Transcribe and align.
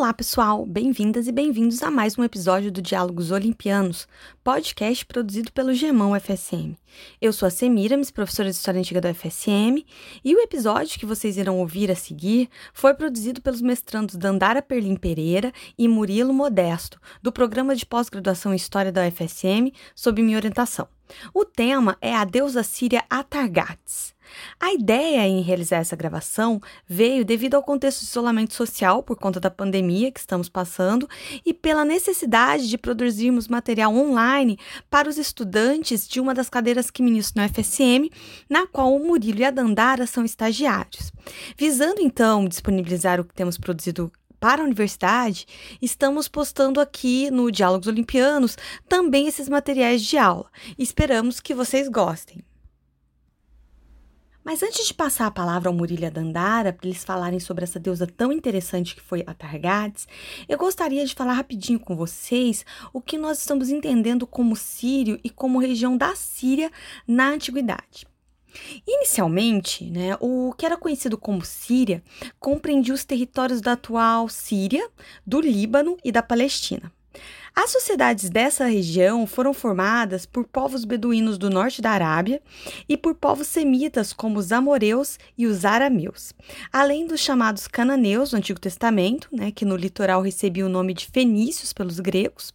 Olá, 0.00 0.14
pessoal! 0.14 0.64
Bem-vindas 0.64 1.28
e 1.28 1.32
bem-vindos 1.32 1.82
a 1.82 1.90
mais 1.90 2.16
um 2.16 2.24
episódio 2.24 2.72
do 2.72 2.80
Diálogos 2.80 3.30
Olimpianos, 3.30 4.08
podcast 4.42 5.04
produzido 5.04 5.52
pelo 5.52 5.74
Gemão 5.74 6.18
FSM. 6.18 6.74
Eu 7.20 7.34
sou 7.34 7.46
a 7.46 7.50
Semiramis, 7.50 8.10
professora 8.10 8.48
de 8.48 8.56
História 8.56 8.80
Antiga 8.80 8.98
da 8.98 9.10
UFSM, 9.10 9.84
e 10.24 10.34
o 10.34 10.40
episódio 10.40 10.98
que 10.98 11.04
vocês 11.04 11.36
irão 11.36 11.58
ouvir 11.58 11.90
a 11.90 11.94
seguir 11.94 12.48
foi 12.72 12.94
produzido 12.94 13.42
pelos 13.42 13.60
mestrandos 13.60 14.16
Dandara 14.16 14.62
Perlim 14.62 14.96
Pereira 14.96 15.52
e 15.76 15.86
Murilo 15.86 16.32
Modesto, 16.32 16.98
do 17.22 17.30
programa 17.30 17.76
de 17.76 17.84
pós-graduação 17.84 18.54
em 18.54 18.56
História 18.56 18.90
da 18.90 19.06
UFSM, 19.06 19.70
sob 19.94 20.22
minha 20.22 20.38
orientação. 20.38 20.88
O 21.34 21.44
tema 21.44 21.98
é 22.00 22.16
a 22.16 22.24
deusa 22.24 22.62
síria 22.62 23.04
Atargates. 23.10 24.14
A 24.58 24.72
ideia 24.72 25.26
em 25.26 25.40
realizar 25.42 25.78
essa 25.78 25.96
gravação 25.96 26.60
veio 26.86 27.24
devido 27.24 27.54
ao 27.54 27.62
contexto 27.62 28.00
de 28.00 28.06
isolamento 28.06 28.54
social 28.54 29.02
por 29.02 29.16
conta 29.16 29.40
da 29.40 29.50
pandemia 29.50 30.10
que 30.10 30.20
estamos 30.20 30.48
passando 30.48 31.08
e 31.44 31.54
pela 31.54 31.84
necessidade 31.84 32.68
de 32.68 32.78
produzirmos 32.78 33.48
material 33.48 33.94
online 33.94 34.58
para 34.88 35.08
os 35.08 35.18
estudantes 35.18 36.06
de 36.08 36.20
uma 36.20 36.34
das 36.34 36.48
cadeiras 36.48 36.90
que 36.90 37.02
ministro 37.02 37.42
no 37.42 37.48
FSM, 37.48 38.10
na 38.48 38.66
qual 38.66 38.94
o 38.94 39.06
Murilo 39.06 39.40
e 39.40 39.44
a 39.44 39.50
Dandara 39.50 40.06
são 40.06 40.24
estagiários. 40.24 41.12
Visando 41.56 42.00
então 42.00 42.46
disponibilizar 42.46 43.20
o 43.20 43.24
que 43.24 43.34
temos 43.34 43.58
produzido 43.58 44.10
para 44.40 44.62
a 44.62 44.64
universidade, 44.64 45.46
estamos 45.82 46.26
postando 46.26 46.80
aqui 46.80 47.30
no 47.30 47.52
Diálogos 47.52 47.86
Olimpianos 47.86 48.56
também 48.88 49.28
esses 49.28 49.48
materiais 49.48 50.02
de 50.02 50.16
aula. 50.16 50.50
Esperamos 50.78 51.40
que 51.40 51.54
vocês 51.54 51.88
gostem. 51.88 52.42
Mas 54.42 54.62
antes 54.62 54.86
de 54.86 54.94
passar 54.94 55.26
a 55.26 55.30
palavra 55.30 55.68
ao 55.68 55.74
Murilo 55.74 56.02
e 56.02 56.06
a 56.06 56.10
Dandara, 56.10 56.72
para 56.72 56.88
eles 56.88 57.04
falarem 57.04 57.38
sobre 57.38 57.64
essa 57.64 57.78
deusa 57.78 58.06
tão 58.06 58.32
interessante 58.32 58.94
que 58.94 59.00
foi 59.00 59.22
a 59.26 59.34
eu 60.48 60.58
gostaria 60.58 61.04
de 61.04 61.14
falar 61.14 61.34
rapidinho 61.34 61.78
com 61.78 61.94
vocês 61.94 62.64
o 62.92 63.00
que 63.00 63.18
nós 63.18 63.38
estamos 63.38 63.68
entendendo 63.68 64.26
como 64.26 64.56
Sírio 64.56 65.20
e 65.22 65.30
como 65.30 65.58
região 65.58 65.96
da 65.96 66.14
Síria 66.14 66.70
na 67.06 67.30
antiguidade. 67.30 68.06
Inicialmente, 68.86 69.84
né, 69.90 70.16
o 70.20 70.52
que 70.56 70.66
era 70.66 70.76
conhecido 70.76 71.16
como 71.16 71.44
Síria 71.44 72.02
compreendia 72.38 72.94
os 72.94 73.04
territórios 73.04 73.60
da 73.60 73.72
atual 73.72 74.28
Síria, 74.28 74.88
do 75.26 75.40
Líbano 75.40 75.96
e 76.04 76.10
da 76.10 76.22
Palestina. 76.22 76.90
As 77.54 77.70
sociedades 77.70 78.30
dessa 78.30 78.66
região 78.66 79.26
foram 79.26 79.52
formadas 79.52 80.24
por 80.24 80.46
povos 80.46 80.84
beduínos 80.84 81.36
do 81.36 81.50
norte 81.50 81.82
da 81.82 81.90
Arábia 81.90 82.40
e 82.88 82.96
por 82.96 83.14
povos 83.14 83.48
semitas 83.48 84.12
como 84.12 84.38
os 84.38 84.52
amoreus 84.52 85.18
e 85.36 85.46
os 85.46 85.64
arameus, 85.64 86.32
além 86.72 87.06
dos 87.06 87.20
chamados 87.20 87.66
cananeus 87.66 88.30
do 88.30 88.36
Antigo 88.36 88.60
Testamento, 88.60 89.28
né, 89.32 89.50
que 89.50 89.64
no 89.64 89.76
litoral 89.76 90.22
recebiam 90.22 90.68
o 90.68 90.72
nome 90.72 90.94
de 90.94 91.06
fenícios 91.06 91.72
pelos 91.72 91.98
gregos. 91.98 92.54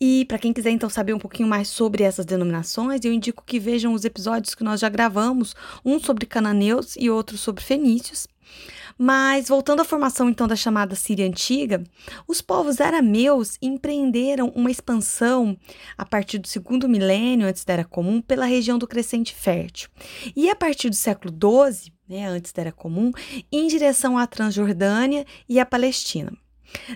E 0.00 0.24
para 0.24 0.38
quem 0.38 0.52
quiser 0.52 0.70
então 0.70 0.88
saber 0.88 1.12
um 1.12 1.18
pouquinho 1.18 1.48
mais 1.48 1.68
sobre 1.68 2.02
essas 2.02 2.24
denominações, 2.24 3.04
eu 3.04 3.12
indico 3.12 3.44
que 3.44 3.60
vejam 3.60 3.92
os 3.92 4.04
episódios 4.04 4.54
que 4.54 4.64
nós 4.64 4.80
já 4.80 4.88
gravamos, 4.88 5.54
um 5.84 6.00
sobre 6.00 6.24
cananeus 6.24 6.96
e 6.98 7.10
outro 7.10 7.36
sobre 7.36 7.62
fenícios. 7.62 8.26
Mas 9.02 9.48
voltando 9.48 9.80
à 9.80 9.84
formação 9.84 10.28
então 10.28 10.46
da 10.46 10.54
chamada 10.54 10.94
Síria 10.94 11.26
Antiga, 11.26 11.82
os 12.28 12.42
povos 12.42 12.82
arameus 12.82 13.56
empreenderam 13.62 14.52
uma 14.54 14.70
expansão 14.70 15.56
a 15.96 16.04
partir 16.04 16.36
do 16.36 16.46
segundo 16.46 16.86
milênio 16.86 17.48
antes 17.48 17.64
da 17.64 17.72
Era 17.72 17.84
Comum 17.86 18.20
pela 18.20 18.44
região 18.44 18.78
do 18.78 18.86
Crescente 18.86 19.34
Fértil. 19.34 19.88
E 20.36 20.50
a 20.50 20.54
partir 20.54 20.90
do 20.90 20.96
século 20.96 21.32
XII, 21.32 21.90
né, 22.06 22.26
antes 22.26 22.52
da 22.52 22.60
Era 22.60 22.72
Comum, 22.72 23.10
em 23.50 23.68
direção 23.68 24.18
à 24.18 24.26
Transjordânia 24.26 25.24
e 25.48 25.58
à 25.58 25.64
Palestina. 25.64 26.36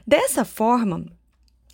Dessa 0.07 0.45
forma, 0.45 1.07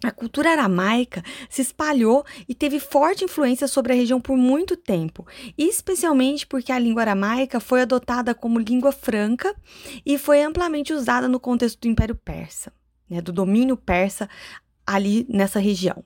a 0.03 0.11
cultura 0.11 0.50
aramaica 0.50 1.22
se 1.49 1.62
espalhou 1.62 2.25
e 2.49 2.55
teve 2.55 2.81
forte 2.81 3.25
influência 3.25 3.69
sobre 3.69 3.93
a 3.93 3.97
região 3.97 4.21
por 4.21 4.37
muito 4.37 4.77
tempo, 4.77 5.27
especialmente 5.59 6.47
porque 6.47 6.72
a 6.72 6.78
língua 6.78 7.03
aramaica 7.03 7.61
foi 7.61 7.83
adotada 7.83 8.34
como 8.34 8.59
língua 8.59 8.93
franca 8.93 9.55
e 10.05 10.16
foi 10.16 10.43
amplamente 10.43 10.93
usada 10.93 11.28
no 11.28 11.38
contexto 11.38 11.81
do 11.81 11.88
Império 11.88 12.15
Persa, 12.15 12.72
né, 13.09 13.21
do 13.21 13.33
domínio 13.33 13.77
persa 13.77 14.28
ali 14.87 15.25
nessa 15.28 15.61
região. 15.61 16.03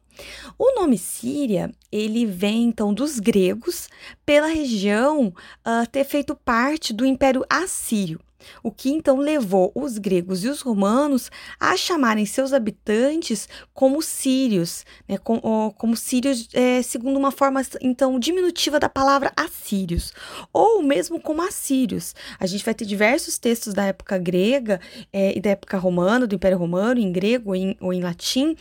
O 0.58 0.74
nome 0.78 0.98
Síria, 0.98 1.72
ele 1.90 2.26
vem 2.26 2.64
então 2.64 2.92
dos 2.92 3.18
gregos, 3.18 3.88
pela 4.26 4.48
região 4.48 5.28
uh, 5.28 5.86
ter 5.90 6.04
feito 6.04 6.34
parte 6.34 6.92
do 6.92 7.06
Império 7.06 7.44
Assírio 7.48 8.20
o 8.62 8.70
que 8.70 8.90
então 8.90 9.18
levou 9.18 9.72
os 9.74 9.98
gregos 9.98 10.44
e 10.44 10.48
os 10.48 10.60
romanos 10.60 11.30
a 11.58 11.76
chamarem 11.76 12.26
seus 12.26 12.52
habitantes 12.52 13.48
como 13.72 14.02
sírios, 14.02 14.84
né, 15.08 15.18
como, 15.18 15.72
como 15.72 15.96
sírios, 15.96 16.48
é, 16.52 16.82
segundo 16.82 17.18
uma 17.18 17.30
forma 17.30 17.62
então 17.80 18.18
diminutiva 18.18 18.78
da 18.78 18.88
palavra 18.88 19.32
assírios, 19.36 20.12
ou 20.52 20.82
mesmo 20.82 21.20
como 21.20 21.42
assírios. 21.42 22.14
A 22.38 22.46
gente 22.46 22.64
vai 22.64 22.74
ter 22.74 22.84
diversos 22.84 23.38
textos 23.38 23.74
da 23.74 23.84
época 23.84 24.18
grega 24.18 24.80
é, 25.12 25.36
e 25.36 25.40
da 25.40 25.50
época 25.50 25.76
romana, 25.78 26.26
do 26.26 26.34
Império 26.34 26.58
Romano, 26.58 27.00
em 27.00 27.12
grego 27.12 27.54
em, 27.54 27.76
ou 27.80 27.92
em 27.92 28.00
latim, 28.00 28.56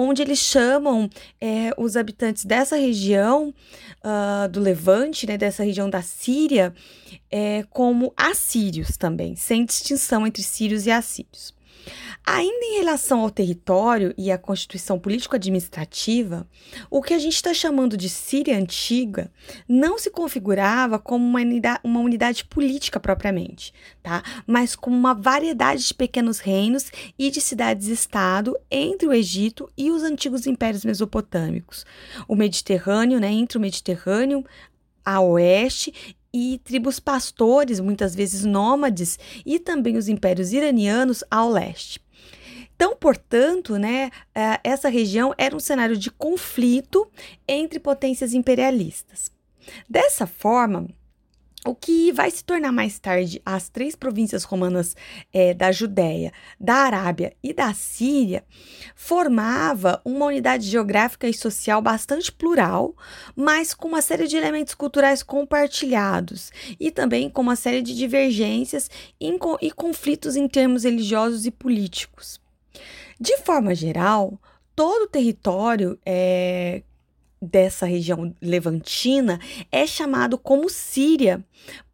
onde 0.00 0.22
eles 0.22 0.38
chamam 0.38 1.08
é, 1.40 1.70
os 1.76 1.96
habitantes 1.96 2.44
dessa 2.44 2.76
região 2.76 3.54
uh, 4.04 4.48
do 4.48 4.60
Levante, 4.60 5.26
né, 5.26 5.36
dessa 5.36 5.62
região 5.62 5.88
da 5.88 6.02
Síria, 6.02 6.74
é, 7.30 7.64
como 7.70 8.12
assírios 8.16 8.96
também, 8.96 9.36
sem 9.36 9.64
distinção 9.64 10.26
entre 10.26 10.42
sírios 10.42 10.86
e 10.86 10.90
assírios. 10.90 11.54
Ainda 12.26 12.64
em 12.66 12.76
relação 12.78 13.20
ao 13.20 13.30
território 13.30 14.14
e 14.16 14.30
à 14.30 14.38
constituição 14.38 14.98
político-administrativa, 14.98 16.46
o 16.90 17.02
que 17.02 17.14
a 17.14 17.18
gente 17.18 17.34
está 17.34 17.52
chamando 17.52 17.96
de 17.96 18.08
Síria 18.08 18.56
Antiga 18.56 19.32
não 19.68 19.98
se 19.98 20.10
configurava 20.10 20.98
como 20.98 21.24
uma 21.24 21.40
unidade, 21.40 21.80
uma 21.82 22.00
unidade 22.00 22.44
política 22.44 23.00
propriamente, 23.00 23.72
tá? 24.02 24.22
mas 24.46 24.76
como 24.76 24.96
uma 24.96 25.14
variedade 25.14 25.86
de 25.86 25.94
pequenos 25.94 26.38
reinos 26.38 26.92
e 27.18 27.30
de 27.30 27.40
cidades-estado 27.40 28.56
entre 28.70 29.08
o 29.08 29.12
Egito 29.12 29.68
e 29.76 29.90
os 29.90 30.02
antigos 30.02 30.46
impérios 30.46 30.84
mesopotâmicos. 30.84 31.84
O 32.28 32.36
Mediterrâneo, 32.36 33.18
né, 33.18 33.32
entre 33.32 33.58
o 33.58 33.60
Mediterrâneo 33.60 34.44
a 35.04 35.20
oeste 35.20 36.14
e 36.32 36.60
tribos 36.64 37.00
pastores, 37.00 37.80
muitas 37.80 38.14
vezes 38.14 38.44
nômades, 38.44 39.18
e 39.44 39.58
também 39.58 39.96
os 39.96 40.08
impérios 40.08 40.52
iranianos 40.52 41.24
ao 41.30 41.50
leste. 41.50 42.00
Então, 42.74 42.96
portanto, 42.96 43.76
né, 43.76 44.10
é, 44.34 44.58
essa 44.64 44.88
região 44.88 45.34
era 45.36 45.54
um 45.54 45.60
cenário 45.60 45.96
de 45.96 46.10
conflito 46.10 47.06
entre 47.46 47.78
potências 47.78 48.32
imperialistas. 48.32 49.30
Dessa 49.88 50.26
forma, 50.26 50.88
o 51.66 51.74
que 51.74 52.10
vai 52.10 52.30
se 52.30 52.42
tornar 52.42 52.72
mais 52.72 52.98
tarde 52.98 53.40
as 53.44 53.68
três 53.68 53.94
províncias 53.94 54.44
romanas 54.44 54.96
é, 55.32 55.52
da 55.52 55.70
Judéia, 55.70 56.32
da 56.58 56.74
Arábia 56.74 57.34
e 57.42 57.52
da 57.52 57.74
Síria 57.74 58.44
formava 58.94 60.00
uma 60.04 60.26
unidade 60.26 60.66
geográfica 60.66 61.28
e 61.28 61.34
social 61.34 61.82
bastante 61.82 62.32
plural, 62.32 62.94
mas 63.36 63.74
com 63.74 63.88
uma 63.88 64.00
série 64.00 64.26
de 64.26 64.36
elementos 64.36 64.74
culturais 64.74 65.22
compartilhados 65.22 66.50
e 66.78 66.90
também 66.90 67.28
com 67.28 67.42
uma 67.42 67.56
série 67.56 67.82
de 67.82 67.94
divergências 67.94 68.90
e 69.20 69.70
conflitos 69.70 70.36
em 70.36 70.48
termos 70.48 70.84
religiosos 70.84 71.44
e 71.44 71.50
políticos. 71.50 72.40
De 73.20 73.36
forma 73.38 73.74
geral, 73.74 74.40
todo 74.74 75.02
o 75.02 75.08
território 75.08 75.98
é, 76.06 76.82
dessa 77.40 77.86
região 77.86 78.34
levantina 78.40 79.40
é 79.72 79.86
chamado 79.86 80.36
como 80.36 80.68
Síria 80.68 81.44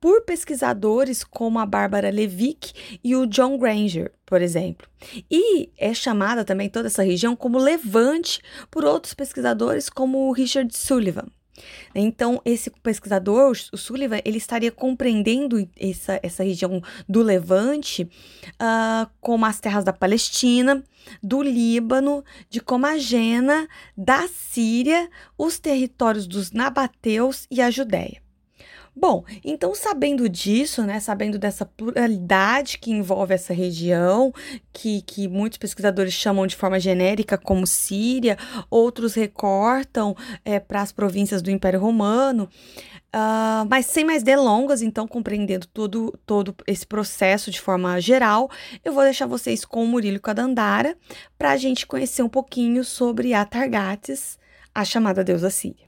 por 0.01 0.23
pesquisadores 0.23 1.23
como 1.23 1.59
a 1.59 1.67
Bárbara 1.67 2.11
Levick 2.11 2.73
e 3.03 3.15
o 3.15 3.27
John 3.27 3.59
Granger, 3.59 4.13
por 4.25 4.43
exemplo. 4.43 4.89
E 5.31 5.71
é 5.79 5.95
chamada 5.95 6.45
também 6.45 6.69
toda 6.69 6.89
essa 6.89 7.03
região 7.03 7.37
como 7.37 7.59
Levante 7.59 8.41
por 8.71 8.85
outros 8.85 9.15
pesquisadores 9.15 9.89
como 9.89 10.29
o 10.29 10.33
Richard 10.33 10.77
Sullivan. 10.77 11.27
Então, 11.95 12.41
esse 12.45 12.71
pesquisador, 12.71 13.57
o 13.73 13.77
Sullivan, 13.77 14.21
ele 14.25 14.39
estaria 14.39 14.71
compreendendo 14.71 15.69
essa, 15.79 16.21
essa 16.23 16.45
região 16.45 16.83
do 17.09 17.23
Levante 17.23 18.03
uh, 18.03 19.11
como 19.21 19.47
as 19.47 19.61
terras 19.61 19.85
da 19.85 19.93
Palestina, 19.93 20.85
do 21.23 21.43
Líbano, 21.43 22.25
de 22.51 22.61
Comagena, 22.61 23.69
da 23.97 24.29
Síria, 24.29 25.09
os 25.39 25.59
territórios 25.59 26.27
dos 26.27 26.53
Nabateus 26.53 27.47
e 27.51 27.61
a 27.61 27.71
Judéia. 27.71 28.26
Bom, 28.99 29.27
então 29.45 29.75
sabendo 29.75 30.27
disso, 30.27 30.83
né, 30.83 30.99
sabendo 31.01 31.39
dessa 31.39 31.67
pluralidade 31.67 32.79
que 32.79 32.91
envolve 32.91 33.35
essa 33.35 33.53
região, 33.53 34.33
que, 34.73 35.03
que 35.03 35.29
muitos 35.29 35.59
pesquisadores 35.59 36.15
chamam 36.15 36.47
de 36.47 36.57
forma 36.57 36.81
genérica 36.81 37.37
como 37.37 37.67
Síria, 37.67 38.39
outros 38.71 39.13
recortam 39.13 40.17
é, 40.43 40.59
para 40.59 40.81
as 40.81 40.93
províncias 40.93 41.43
do 41.43 41.51
Império 41.51 41.79
Romano, 41.79 42.49
uh, 43.15 43.69
mas 43.69 43.85
sem 43.85 44.03
mais 44.03 44.23
delongas, 44.23 44.81
então 44.81 45.07
compreendendo 45.07 45.67
todo, 45.67 46.19
todo 46.25 46.57
esse 46.67 46.87
processo 46.87 47.51
de 47.51 47.61
forma 47.61 48.01
geral, 48.01 48.51
eu 48.83 48.95
vou 48.95 49.03
deixar 49.03 49.27
vocês 49.27 49.63
com 49.63 49.85
o 49.85 49.87
Murilo 49.87 50.17
e 50.17 50.21
com 50.21 50.31
a 50.31 50.35
Dandara 50.35 50.97
para 51.37 51.51
a 51.51 51.57
gente 51.59 51.87
conhecer 51.87 52.23
um 52.23 52.31
pouquinho 52.31 52.83
sobre 52.83 53.35
a 53.35 53.45
Targates, 53.45 54.39
a 54.75 54.87
chamada 54.87 55.23
deusa 55.23 55.51
síria. 55.51 55.86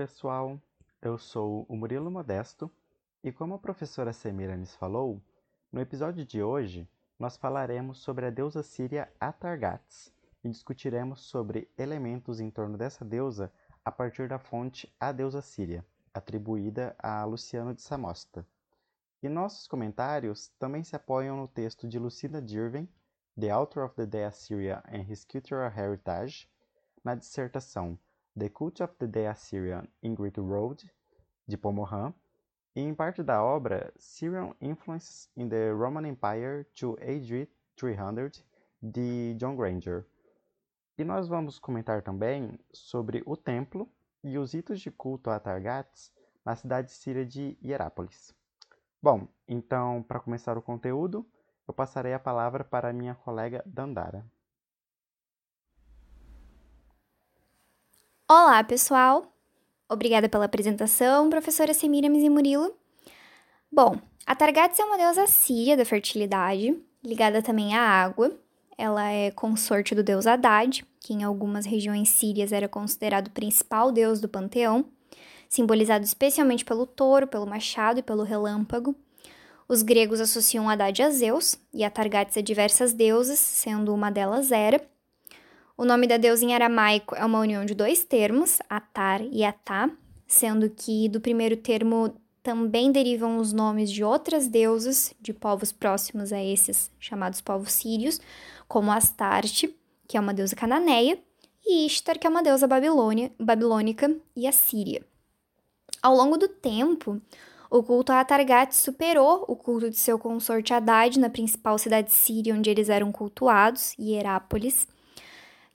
Pessoal, 0.00 0.58
eu 1.02 1.18
sou 1.18 1.66
o 1.68 1.76
Murilo 1.76 2.10
Modesto 2.10 2.70
e 3.22 3.30
como 3.30 3.52
a 3.52 3.58
professora 3.58 4.14
Semiramis 4.14 4.74
falou, 4.74 5.20
no 5.70 5.78
episódio 5.78 6.24
de 6.24 6.42
hoje 6.42 6.88
nós 7.18 7.36
falaremos 7.36 7.98
sobre 7.98 8.24
a 8.24 8.30
deusa 8.30 8.62
síria 8.62 9.12
Atargates 9.20 10.10
e 10.42 10.48
discutiremos 10.48 11.20
sobre 11.20 11.70
elementos 11.76 12.40
em 12.40 12.50
torno 12.50 12.78
dessa 12.78 13.04
deusa 13.04 13.52
a 13.84 13.92
partir 13.92 14.26
da 14.26 14.38
fonte 14.38 14.90
A 14.98 15.12
Deusa 15.12 15.42
Síria, 15.42 15.84
atribuída 16.14 16.96
a 16.98 17.22
Luciano 17.26 17.74
de 17.74 17.82
Samosta. 17.82 18.46
E 19.22 19.28
nossos 19.28 19.68
comentários 19.68 20.48
também 20.58 20.82
se 20.82 20.96
apoiam 20.96 21.36
no 21.36 21.46
texto 21.46 21.86
de 21.86 21.98
Lucinda 21.98 22.40
Dirven, 22.40 22.88
The 23.38 23.50
Author 23.50 23.84
of 23.84 23.94
the 23.96 24.06
Dea 24.06 24.28
Assyria 24.28 24.82
and 24.86 25.02
His 25.02 25.26
Cultural 25.26 25.70
Heritage, 25.70 26.48
na 27.04 27.14
dissertação 27.14 27.98
The 28.40 28.48
Cult 28.48 28.80
of 28.80 28.94
the 28.96 29.06
Day 29.06 29.26
Assyrian 29.26 29.86
in 30.02 30.14
Greek 30.14 30.40
Road, 30.40 30.90
de 31.46 31.58
Pomohan, 31.58 32.14
e 32.74 32.80
em 32.80 32.94
parte 32.94 33.22
da 33.22 33.44
obra 33.44 33.92
Syrian 33.98 34.54
Influences 34.62 35.28
in 35.36 35.50
the 35.50 35.70
Roman 35.72 36.08
Empire 36.08 36.64
to 36.74 36.96
AD 37.02 37.46
300, 37.76 38.42
de 38.82 39.34
John 39.34 39.56
Granger. 39.56 40.06
E 40.96 41.04
nós 41.04 41.28
vamos 41.28 41.58
comentar 41.58 42.00
também 42.00 42.58
sobre 42.72 43.22
o 43.26 43.36
templo 43.36 43.86
e 44.24 44.38
os 44.38 44.54
ritos 44.54 44.80
de 44.80 44.90
culto 44.90 45.28
a 45.28 45.38
Targates 45.38 46.10
na 46.42 46.56
cidade 46.56 46.92
síria 46.92 47.26
de 47.26 47.58
Hierápolis. 47.62 48.34
Bom, 49.02 49.28
então, 49.46 50.02
para 50.02 50.18
começar 50.18 50.56
o 50.56 50.62
conteúdo, 50.62 51.26
eu 51.68 51.74
passarei 51.74 52.14
a 52.14 52.18
palavra 52.18 52.64
para 52.64 52.90
minha 52.90 53.14
colega 53.14 53.62
Dandara. 53.66 54.24
Olá, 58.32 58.62
pessoal! 58.62 59.34
Obrigada 59.88 60.28
pela 60.28 60.44
apresentação, 60.44 61.28
professora 61.28 61.74
Semiramis 61.74 62.22
e 62.22 62.30
Murilo. 62.30 62.72
Bom, 63.72 63.98
a 64.24 64.36
Targates 64.36 64.78
é 64.78 64.84
uma 64.84 64.96
deusa 64.96 65.26
síria 65.26 65.76
da 65.76 65.84
fertilidade, 65.84 66.80
ligada 67.04 67.42
também 67.42 67.74
à 67.74 67.80
água. 67.82 68.30
Ela 68.78 69.10
é 69.10 69.32
consorte 69.32 69.96
do 69.96 70.04
deus 70.04 70.28
Haddad, 70.28 70.86
que 71.00 71.12
em 71.12 71.24
algumas 71.24 71.66
regiões 71.66 72.08
sírias 72.08 72.52
era 72.52 72.68
considerado 72.68 73.26
o 73.26 73.32
principal 73.32 73.90
deus 73.90 74.20
do 74.20 74.28
panteão, 74.28 74.84
simbolizado 75.48 76.04
especialmente 76.04 76.64
pelo 76.64 76.86
touro, 76.86 77.26
pelo 77.26 77.48
machado 77.48 77.98
e 77.98 78.02
pelo 78.04 78.22
relâmpago. 78.22 78.94
Os 79.68 79.82
gregos 79.82 80.20
associam 80.20 80.70
Haddad 80.70 81.02
a 81.02 81.10
Zeus 81.10 81.56
e 81.74 81.82
a 81.82 81.90
Targates 81.90 82.36
a 82.36 82.40
diversas 82.40 82.92
deusas, 82.92 83.40
sendo 83.40 83.92
uma 83.92 84.08
delas 84.08 84.52
Hera, 84.52 84.80
o 85.80 85.84
nome 85.86 86.06
da 86.06 86.18
deusa 86.18 86.44
em 86.44 86.54
aramaico 86.54 87.14
é 87.14 87.24
uma 87.24 87.40
união 87.40 87.64
de 87.64 87.74
dois 87.74 88.04
termos, 88.04 88.58
Atar 88.68 89.22
e 89.22 89.42
Atá, 89.42 89.90
sendo 90.26 90.68
que 90.68 91.08
do 91.08 91.22
primeiro 91.22 91.56
termo 91.56 92.14
também 92.42 92.92
derivam 92.92 93.38
os 93.38 93.50
nomes 93.50 93.90
de 93.90 94.04
outras 94.04 94.46
deusas 94.46 95.14
de 95.18 95.32
povos 95.32 95.72
próximos 95.72 96.34
a 96.34 96.44
esses 96.44 96.90
chamados 96.98 97.40
povos 97.40 97.72
sírios, 97.72 98.20
como 98.68 98.92
Astarte, 98.92 99.74
que 100.06 100.18
é 100.18 100.20
uma 100.20 100.34
deusa 100.34 100.54
cananeia, 100.54 101.18
e 101.64 101.86
Ishtar, 101.86 102.18
que 102.18 102.26
é 102.26 102.30
uma 102.30 102.42
deusa 102.42 102.66
babilônia, 102.66 103.32
babilônica 103.40 104.14
e 104.36 104.46
assíria. 104.46 105.02
Ao 106.02 106.14
longo 106.14 106.36
do 106.36 106.46
tempo, 106.46 107.22
o 107.70 107.82
culto 107.82 108.12
a 108.12 108.20
Atargates 108.20 108.76
superou 108.76 109.46
o 109.48 109.56
culto 109.56 109.88
de 109.88 109.96
seu 109.96 110.18
consorte 110.18 110.74
Haddad 110.74 111.18
na 111.18 111.30
principal 111.30 111.78
cidade 111.78 112.12
síria 112.12 112.54
onde 112.54 112.68
eles 112.68 112.90
eram 112.90 113.10
cultuados, 113.10 113.94
Hierápolis, 113.98 114.86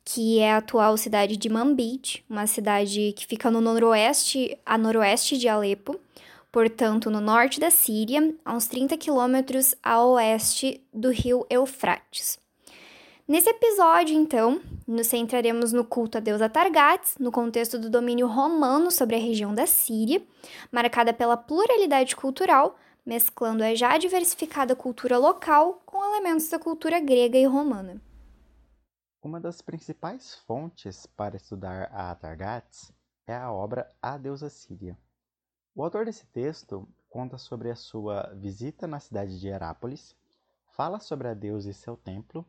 que 0.05 0.39
é 0.39 0.51
a 0.51 0.57
atual 0.57 0.95
cidade 0.95 1.35
de 1.35 1.49
Manbij, 1.49 2.23
uma 2.29 2.45
cidade 2.45 3.11
que 3.17 3.25
fica 3.25 3.49
no 3.49 3.59
noroeste, 3.59 4.55
a 4.63 4.77
noroeste 4.77 5.35
de 5.35 5.47
Alepo, 5.47 5.99
portanto 6.51 7.09
no 7.09 7.19
norte 7.19 7.59
da 7.59 7.71
Síria, 7.71 8.33
a 8.45 8.53
uns 8.53 8.67
30 8.67 8.95
quilômetros 8.97 9.73
a 9.81 10.05
oeste 10.05 10.79
do 10.93 11.09
rio 11.09 11.45
Eufrates. 11.49 12.37
Nesse 13.27 13.49
episódio, 13.49 14.15
então, 14.15 14.61
nos 14.87 15.07
centraremos 15.07 15.73
no 15.73 15.83
culto 15.83 16.19
a 16.19 16.21
deusa 16.21 16.47
Targates, 16.47 17.15
no 17.19 17.31
contexto 17.31 17.79
do 17.79 17.89
domínio 17.89 18.27
romano 18.27 18.91
sobre 18.91 19.15
a 19.15 19.19
região 19.19 19.55
da 19.55 19.65
Síria, 19.65 20.21
marcada 20.71 21.11
pela 21.11 21.35
pluralidade 21.35 22.15
cultural, 22.15 22.77
mesclando 23.03 23.63
a 23.63 23.73
já 23.73 23.97
diversificada 23.97 24.75
cultura 24.75 25.17
local 25.17 25.81
com 25.87 26.05
elementos 26.05 26.47
da 26.49 26.59
cultura 26.59 26.99
grega 26.99 27.39
e 27.39 27.45
romana. 27.45 27.99
Uma 29.25 29.39
das 29.39 29.59
principais 29.59 30.35
fontes 30.35 31.07
para 31.07 31.35
estudar 31.35 31.89
a 31.91 32.11
Atargates 32.11 32.93
é 33.25 33.35
a 33.35 33.51
obra 33.51 33.91
A 33.99 34.19
Deusa 34.19 34.51
Síria. 34.51 34.95
O 35.73 35.83
autor 35.83 36.05
desse 36.05 36.27
texto 36.27 36.87
conta 37.09 37.35
sobre 37.39 37.71
a 37.71 37.75
sua 37.75 38.31
visita 38.35 38.85
na 38.85 38.99
cidade 38.99 39.39
de 39.39 39.47
Herápolis, 39.47 40.15
fala 40.67 40.99
sobre 40.99 41.27
a 41.27 41.33
deusa 41.33 41.71
e 41.71 41.73
seu 41.73 41.97
templo 41.97 42.45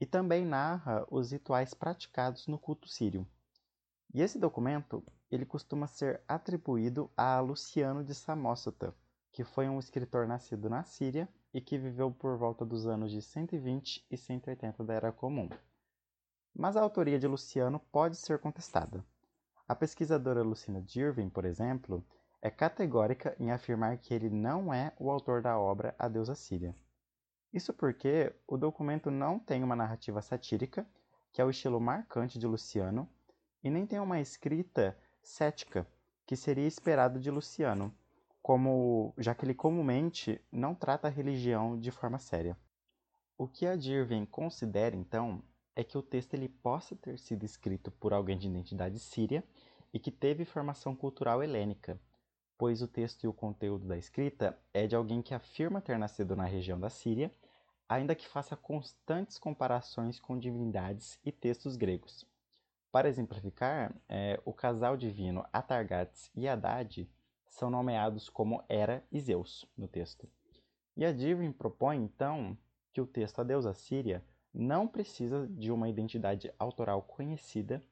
e 0.00 0.04
também 0.04 0.44
narra 0.44 1.06
os 1.12 1.30
rituais 1.30 1.74
praticados 1.74 2.48
no 2.48 2.58
culto 2.58 2.88
sírio. 2.88 3.24
E 4.12 4.20
esse 4.20 4.36
documento 4.36 5.04
ele 5.30 5.46
costuma 5.46 5.86
ser 5.86 6.20
atribuído 6.26 7.08
a 7.16 7.38
Luciano 7.38 8.02
de 8.02 8.16
Samosata, 8.16 8.92
que 9.30 9.44
foi 9.44 9.68
um 9.68 9.78
escritor 9.78 10.26
nascido 10.26 10.68
na 10.68 10.82
Síria 10.82 11.28
e 11.54 11.60
que 11.60 11.78
viveu 11.78 12.10
por 12.10 12.36
volta 12.36 12.64
dos 12.64 12.84
anos 12.84 13.12
de 13.12 13.22
120 13.22 14.04
e 14.10 14.16
180 14.16 14.82
da 14.82 14.92
Era 14.92 15.12
Comum 15.12 15.48
mas 16.58 16.76
a 16.76 16.80
autoria 16.80 17.18
de 17.18 17.26
Luciano 17.26 17.78
pode 17.92 18.16
ser 18.16 18.38
contestada. 18.38 19.04
A 19.68 19.74
pesquisadora 19.74 20.42
Lucina 20.42 20.80
Dirvin, 20.80 21.28
por 21.28 21.44
exemplo, 21.44 22.04
é 22.40 22.48
categórica 22.50 23.36
em 23.38 23.50
afirmar 23.50 23.98
que 23.98 24.14
ele 24.14 24.30
não 24.30 24.72
é 24.72 24.92
o 24.98 25.10
autor 25.10 25.42
da 25.42 25.58
obra 25.58 25.94
A 25.98 26.08
Deusa 26.08 26.34
Síria. 26.34 26.74
Isso 27.52 27.74
porque 27.74 28.34
o 28.46 28.56
documento 28.56 29.10
não 29.10 29.38
tem 29.38 29.62
uma 29.62 29.76
narrativa 29.76 30.22
satírica, 30.22 30.86
que 31.32 31.42
é 31.42 31.44
o 31.44 31.50
estilo 31.50 31.80
marcante 31.80 32.38
de 32.38 32.46
Luciano, 32.46 33.08
e 33.62 33.70
nem 33.70 33.86
tem 33.86 33.98
uma 33.98 34.20
escrita 34.20 34.96
cética, 35.22 35.86
que 36.24 36.36
seria 36.36 36.66
esperado 36.66 37.20
de 37.20 37.30
Luciano, 37.30 37.94
como 38.40 39.12
já 39.18 39.34
que 39.34 39.44
ele 39.44 39.54
comumente 39.54 40.40
não 40.50 40.74
trata 40.74 41.08
a 41.08 41.10
religião 41.10 41.78
de 41.78 41.90
forma 41.90 42.18
séria. 42.18 42.56
O 43.36 43.46
que 43.46 43.66
a 43.66 43.76
Dirvin 43.76 44.24
considera, 44.24 44.96
então, 44.96 45.42
é 45.76 45.84
que 45.84 45.98
o 45.98 46.02
texto 46.02 46.32
ele 46.34 46.48
possa 46.48 46.96
ter 46.96 47.18
sido 47.18 47.44
escrito 47.44 47.90
por 47.90 48.14
alguém 48.14 48.38
de 48.38 48.48
identidade 48.48 48.98
síria 48.98 49.44
e 49.92 50.00
que 50.00 50.10
teve 50.10 50.46
formação 50.46 50.96
cultural 50.96 51.42
helênica, 51.42 52.00
pois 52.56 52.80
o 52.80 52.88
texto 52.88 53.24
e 53.24 53.28
o 53.28 53.32
conteúdo 53.32 53.86
da 53.86 53.98
escrita 53.98 54.58
é 54.72 54.86
de 54.86 54.96
alguém 54.96 55.20
que 55.20 55.34
afirma 55.34 55.82
ter 55.82 55.98
nascido 55.98 56.34
na 56.34 56.44
região 56.44 56.80
da 56.80 56.88
Síria, 56.88 57.30
ainda 57.88 58.14
que 58.14 58.26
faça 58.26 58.56
constantes 58.56 59.38
comparações 59.38 60.18
com 60.18 60.38
divindades 60.38 61.20
e 61.24 61.30
textos 61.30 61.76
gregos. 61.76 62.24
Para 62.90 63.08
exemplificar, 63.08 63.94
é, 64.08 64.40
o 64.44 64.52
casal 64.54 64.96
divino 64.96 65.44
Atargates 65.52 66.30
e 66.34 66.48
Haddad 66.48 67.08
são 67.46 67.68
nomeados 67.68 68.30
como 68.30 68.64
Hera 68.68 69.04
e 69.12 69.20
Zeus 69.20 69.66
no 69.76 69.86
texto. 69.86 70.26
E 70.96 71.04
a 71.04 71.12
Dirwin 71.12 71.52
propõe, 71.52 71.98
então, 71.98 72.56
que 72.92 73.00
o 73.00 73.06
texto 73.06 73.40
A 73.40 73.44
Deusa 73.44 73.74
Síria 73.74 74.24
não 74.58 74.88
precisa 74.88 75.46
de 75.48 75.70
uma 75.70 75.88
identidade 75.88 76.50
autoral 76.58 77.02
conhecida 77.02 77.84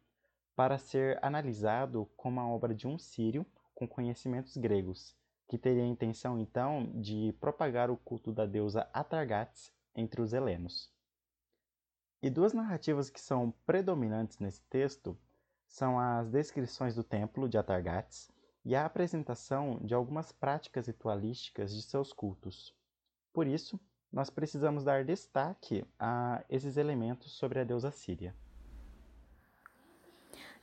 para 0.56 0.78
ser 0.78 1.18
analisado 1.23 2.09
como 2.16 2.40
a 2.40 2.49
obra 2.49 2.75
de 2.75 2.87
um 2.87 2.99
sírio 2.99 3.44
com 3.75 3.87
conhecimentos 3.87 4.56
gregos, 4.56 5.14
que 5.47 5.59
teria 5.59 5.83
a 5.83 5.87
intenção 5.87 6.38
então 6.38 6.90
de 6.94 7.35
propagar 7.38 7.90
o 7.90 7.99
culto 7.99 8.33
da 8.33 8.47
deusa 8.47 8.88
Atargates 8.94 9.71
entre 9.94 10.23
os 10.23 10.33
helenos. 10.33 10.90
E 12.23 12.30
duas 12.30 12.54
narrativas 12.54 13.11
que 13.11 13.21
são 13.21 13.52
predominantes 13.66 14.38
nesse 14.38 14.62
texto 14.64 15.18
são 15.66 15.99
as 15.99 16.30
descrições 16.30 16.94
do 16.94 17.04
templo 17.04 17.47
de 17.47 17.59
Atargates 17.59 18.30
e 18.64 18.75
a 18.75 18.87
apresentação 18.87 19.78
de 19.83 19.92
algumas 19.92 20.33
práticas 20.33 20.87
ritualísticas 20.87 21.75
de 21.75 21.83
seus 21.83 22.11
cultos. 22.12 22.75
Por 23.35 23.47
isso, 23.47 23.78
nós 24.14 24.30
precisamos 24.30 24.85
dar 24.85 25.04
destaque 25.04 25.85
a 25.99 26.40
esses 26.49 26.76
elementos 26.76 27.33
sobre 27.33 27.59
a 27.59 27.64
deusa 27.64 27.90
Síria. 27.90 28.33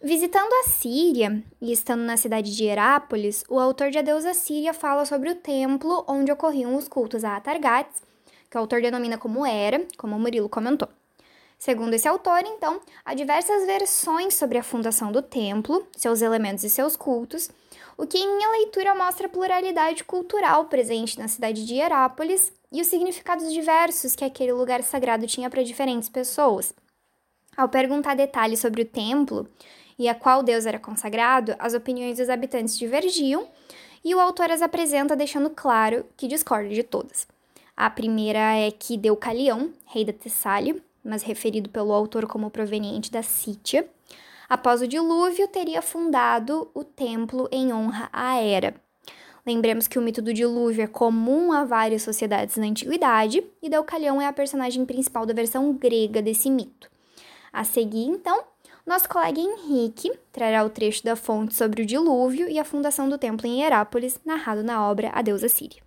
Visitando 0.02 0.52
a 0.54 0.70
Síria 0.70 1.44
e 1.62 1.72
estando 1.72 2.02
na 2.02 2.16
cidade 2.16 2.56
de 2.56 2.64
Herápolis, 2.64 3.44
o 3.50 3.60
autor 3.60 3.92
de 3.92 4.00
A 4.00 4.02
Deusa 4.02 4.34
Síria 4.34 4.74
fala 4.74 5.06
sobre 5.06 5.30
o 5.30 5.36
templo 5.36 6.04
onde 6.08 6.32
ocorriam 6.32 6.76
os 6.76 6.88
cultos 6.88 7.24
a 7.24 7.36
Atargates, 7.36 8.02
que 8.50 8.58
o 8.58 8.60
autor 8.60 8.82
denomina 8.82 9.20
como 9.20 9.46
Era, 9.46 9.86
como 9.98 10.16
o 10.16 10.20
Murilo 10.20 10.50
comentou. 10.50 10.90
Segundo 11.62 11.94
esse 11.94 12.08
autor, 12.08 12.42
então, 12.44 12.82
há 13.06 13.14
diversas 13.14 13.68
versões 13.68 14.34
sobre 14.34 14.58
a 14.58 14.64
fundação 14.64 15.12
do 15.12 15.22
templo, 15.22 15.88
seus 15.96 16.24
elementos 16.24 16.64
e 16.64 16.72
seus 16.72 16.96
cultos, 16.96 17.52
o 17.96 18.08
que 18.08 18.18
em 18.18 18.36
minha 18.36 18.50
leitura 18.50 18.96
mostra 18.96 19.28
a 19.28 19.30
pluralidade 19.30 20.04
cultural 20.04 20.66
presente 20.66 21.20
na 21.20 21.28
cidade 21.28 21.64
de 21.64 21.76
Herápolis 21.76 22.52
e 22.72 22.82
os 22.82 22.88
significados 22.88 23.54
diversos 23.54 24.16
que 24.16 24.26
aquele 24.26 24.52
lugar 24.54 24.82
sagrado 24.82 25.28
tinha 25.28 25.52
para 25.52 25.62
diferentes 25.62 26.10
pessoas. 26.10 26.74
Ao 27.56 27.70
perguntar 27.70 28.16
detalhes 28.16 28.60
sobre 28.60 28.82
o 28.82 28.86
templo 28.86 29.48
e 30.00 30.10
a 30.10 30.16
qual 30.16 30.42
deus 30.42 30.66
era 30.66 30.80
consagrado, 30.80 31.56
as 31.60 31.76
opiniões 31.76 32.18
dos 32.18 32.32
habitantes 32.32 32.76
divergiam 32.76 33.48
e 34.04 34.16
o 34.16 34.20
autor 34.20 34.50
as 34.50 34.64
apresenta 34.64 35.16
deixando 35.16 35.52
claro 35.52 36.08
que 36.18 36.28
discorda 36.28 36.70
de 36.70 36.82
todas. 36.82 37.28
A 37.78 37.88
primeira 37.88 38.56
é 38.56 38.72
que 38.72 38.98
Deucalião, 38.98 39.72
rei 39.86 40.04
da 40.04 40.12
Tessália, 40.12 40.76
mas 41.04 41.24
referido 41.24 41.70
pelo 41.70 41.94
autor 41.94 42.28
como 42.28 42.50
proveniente 42.50 43.12
da 43.12 43.24
Sítia, 43.24 43.88
após 44.48 44.82
o 44.82 44.88
dilúvio 44.88 45.48
teria 45.48 45.82
fundado 45.82 46.70
o 46.74 46.84
templo 46.84 47.48
em 47.52 47.74
honra 47.74 48.10
a 48.12 48.42
Hera. 48.42 48.76
Lembremos 49.46 49.88
que 49.88 49.98
o 49.98 50.02
mito 50.02 50.22
do 50.22 50.34
dilúvio 50.34 50.84
é 50.84 50.88
comum 50.88 51.52
a 51.52 51.64
várias 51.64 52.04
sociedades 52.04 52.58
na 52.58 52.68
antiguidade 52.68 53.44
e 53.62 53.70
Deucalião 53.70 54.22
é 54.22 54.28
a 54.28 54.34
personagem 54.34 54.86
principal 54.86 55.26
da 55.26 55.34
versão 55.34 55.74
grega 55.74 56.22
desse 56.22 56.50
mito. 56.50 56.90
A 57.52 57.64
seguir, 57.64 58.06
então, 58.06 58.44
nosso 58.86 59.10
colega 59.10 59.40
Henrique 59.40 60.12
trará 60.32 60.64
o 60.64 60.70
trecho 60.70 61.04
da 61.04 61.16
fonte 61.16 61.56
sobre 61.56 61.82
o 61.82 61.86
dilúvio 61.86 62.50
e 62.50 62.60
a 62.60 62.66
fundação 62.66 63.10
do 63.10 63.18
templo 63.18 63.48
em 63.48 63.64
Herápolis, 63.64 64.20
narrado 64.24 64.64
na 64.64 64.88
obra 64.88 65.10
A 65.14 65.22
Deusa 65.22 65.50
Síria. 65.50 65.82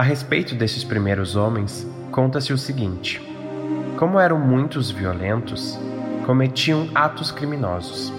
A 0.00 0.02
respeito 0.02 0.54
desses 0.54 0.82
primeiros 0.82 1.36
homens, 1.36 1.86
conta-se 2.10 2.54
o 2.54 2.56
seguinte: 2.56 3.20
como 3.98 4.18
eram 4.18 4.38
muitos 4.38 4.90
violentos, 4.90 5.78
cometiam 6.24 6.88
atos 6.94 7.30
criminosos. 7.30 8.10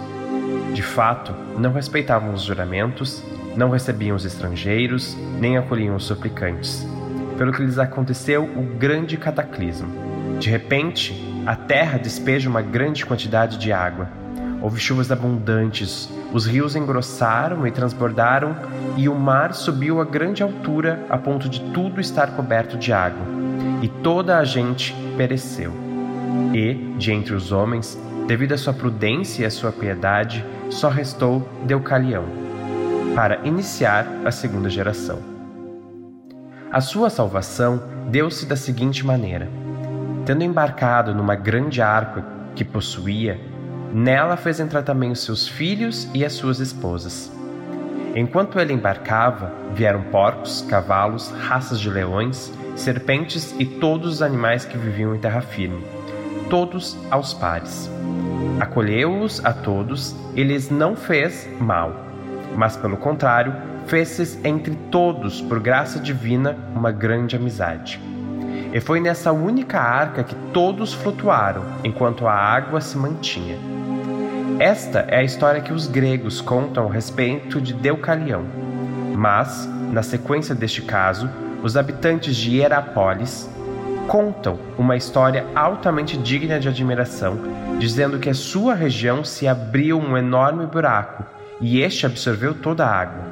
De 0.76 0.84
fato, 0.84 1.34
não 1.58 1.74
respeitavam 1.74 2.36
os 2.36 2.44
juramentos, 2.44 3.24
não 3.58 3.72
recebiam 3.72 4.16
os 4.16 4.26
estrangeiros, 4.26 5.18
nem 5.40 5.58
acolhiam 5.58 5.96
os 5.96 6.04
suplicantes. 6.04 6.86
Pelo 7.36 7.52
que 7.52 7.64
lhes 7.64 7.80
aconteceu 7.80 8.44
o 8.44 8.62
grande 8.78 9.18
cataclismo. 9.18 9.90
De 10.40 10.52
repente, 10.52 11.16
a 11.48 11.56
terra 11.56 11.98
despeja 11.98 12.48
uma 12.48 12.62
grande 12.62 13.04
quantidade 13.04 13.58
de 13.58 13.74
água. 13.74 14.08
Houve 14.62 14.80
chuvas 14.80 15.12
abundantes, 15.12 16.08
os 16.34 16.46
rios 16.46 16.76
engrossaram 16.76 17.68
e 17.68 17.72
transbordaram, 17.72 18.56
e 18.96 19.10
o 19.10 19.16
mar 19.16 19.54
subiu 19.54 20.00
a 20.00 20.06
grande 20.06 20.42
altura 20.42 21.06
a 21.10 21.18
ponto 21.18 21.50
de 21.50 21.60
tudo 21.72 22.00
estar 22.00 22.36
coberto 22.36 22.78
de 22.78 22.94
água. 22.94 23.26
E 23.82 23.88
toda 23.88 24.38
a 24.38 24.44
gente 24.44 24.96
pereceu. 25.18 25.72
E, 26.54 26.74
de 26.98 27.12
entre 27.12 27.34
os 27.34 27.52
homens, 27.52 28.00
devido 28.28 28.54
à 28.54 28.58
sua 28.58 28.74
prudência 28.74 29.44
e 29.44 29.46
à 29.46 29.52
sua 29.52 29.72
piedade, 29.72 30.46
só 30.70 30.88
restou 30.90 31.48
Deucalião, 31.66 32.24
para 33.16 33.40
iniciar 33.44 34.08
a 34.24 34.32
segunda 34.32 34.70
geração. 34.70 35.20
A 36.72 36.80
sua 36.80 37.10
salvação 37.10 37.84
deu-se 38.10 38.46
da 38.46 38.56
seguinte 38.56 39.06
maneira: 39.06 39.50
tendo 40.26 40.44
embarcado 40.44 41.14
numa 41.14 41.36
grande 41.36 41.82
arca 41.82 42.24
que 42.56 42.64
possuía, 42.64 43.38
nela 43.94 44.38
fez 44.38 44.60
entrar 44.60 44.84
também 44.84 45.12
os 45.12 45.24
seus 45.24 45.48
filhos 45.48 46.08
e 46.14 46.24
as 46.26 46.34
suas 46.34 46.60
esposas. 46.60 47.32
Enquanto 48.16 48.60
ele 48.60 48.74
embarcava, 48.74 49.54
vieram 49.74 50.02
porcos, 50.04 50.66
cavalos, 50.70 51.30
raças 51.32 51.80
de 51.80 51.90
leões, 51.90 52.52
serpentes 52.76 53.56
e 53.58 53.66
todos 53.66 54.16
os 54.16 54.22
animais 54.22 54.66
que 54.66 54.78
viviam 54.78 55.16
em 55.16 55.20
terra 55.20 55.42
firme, 55.42 55.84
todos 56.50 56.98
aos 57.10 57.34
pares. 57.34 57.90
Acolheu-os 58.60 59.44
a 59.46 59.54
todos 59.54 60.16
e 60.36 60.44
lhes 60.44 60.70
não 60.70 60.96
fez 60.96 61.48
mal, 61.60 62.06
mas 62.56 62.76
pelo 62.76 62.98
contrário, 62.98 63.54
fez 63.88 64.44
entre 64.44 64.76
todos, 64.92 65.42
por 65.42 65.60
graça 65.60 66.00
divina, 66.00 66.58
uma 66.76 66.92
grande 66.92 67.36
amizade. 67.36 68.00
E 68.74 68.80
foi 68.80 69.00
nessa 69.00 69.32
única 69.32 69.80
arca 69.80 70.24
que 70.24 70.36
todos 70.54 70.94
flutuaram, 70.94 71.64
enquanto 71.84 72.28
a 72.28 72.34
água 72.34 72.80
se 72.80 72.98
mantinha. 72.98 73.58
Esta 74.60 75.06
é 75.08 75.18
a 75.18 75.24
história 75.24 75.62
que 75.62 75.74
os 75.74 75.88
gregos 75.88 76.42
contam 76.42 76.88
a 76.88 76.92
respeito 76.94 77.60
de 77.60 77.74
Deucalião. 77.74 78.44
Mas, 79.16 79.68
na 79.92 80.04
sequência 80.04 80.54
deste 80.54 80.82
caso, 80.82 81.30
os 81.64 81.76
habitantes 81.76 82.36
de 82.36 82.58
Hierápolis 82.58 83.50
contam 84.08 84.60
uma 84.78 84.96
história 84.96 85.46
altamente 85.56 86.18
digna 86.18 86.60
de 86.60 86.68
admiração, 86.68 87.40
dizendo 87.80 88.20
que 88.20 88.30
a 88.30 88.34
sua 88.34 88.74
região 88.74 89.24
se 89.24 89.48
abriu 89.48 90.00
um 90.00 90.18
enorme 90.18 90.66
buraco 90.66 91.24
e 91.60 91.82
este 91.82 92.06
absorveu 92.06 92.54
toda 92.54 92.86
a 92.86 92.94
água. 92.94 93.24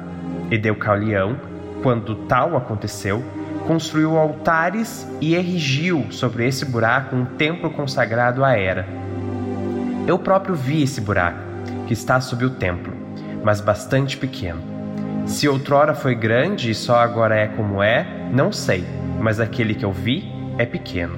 E 0.50 0.58
Deucalião, 0.58 1.36
quando 1.82 2.14
tal 2.26 2.56
aconteceu, 2.56 3.22
construiu 3.66 4.16
altares 4.16 5.06
e 5.20 5.34
erigiu 5.34 6.06
sobre 6.10 6.46
esse 6.46 6.64
buraco 6.64 7.14
um 7.14 7.24
templo 7.24 7.70
consagrado 7.70 8.44
a 8.44 8.56
Hera. 8.56 9.09
Eu 10.10 10.18
próprio 10.18 10.56
vi 10.56 10.82
esse 10.82 11.00
buraco, 11.00 11.38
que 11.86 11.92
está 11.92 12.20
sob 12.20 12.44
o 12.44 12.50
templo, 12.50 12.92
mas 13.44 13.60
bastante 13.60 14.16
pequeno. 14.16 14.60
Se 15.24 15.48
outrora 15.48 15.94
foi 15.94 16.16
grande 16.16 16.72
e 16.72 16.74
só 16.74 16.96
agora 16.96 17.36
é 17.36 17.46
como 17.46 17.80
é, 17.80 18.28
não 18.32 18.50
sei, 18.50 18.84
mas 19.20 19.38
aquele 19.38 19.72
que 19.72 19.84
eu 19.84 19.92
vi 19.92 20.24
é 20.58 20.66
pequeno. 20.66 21.14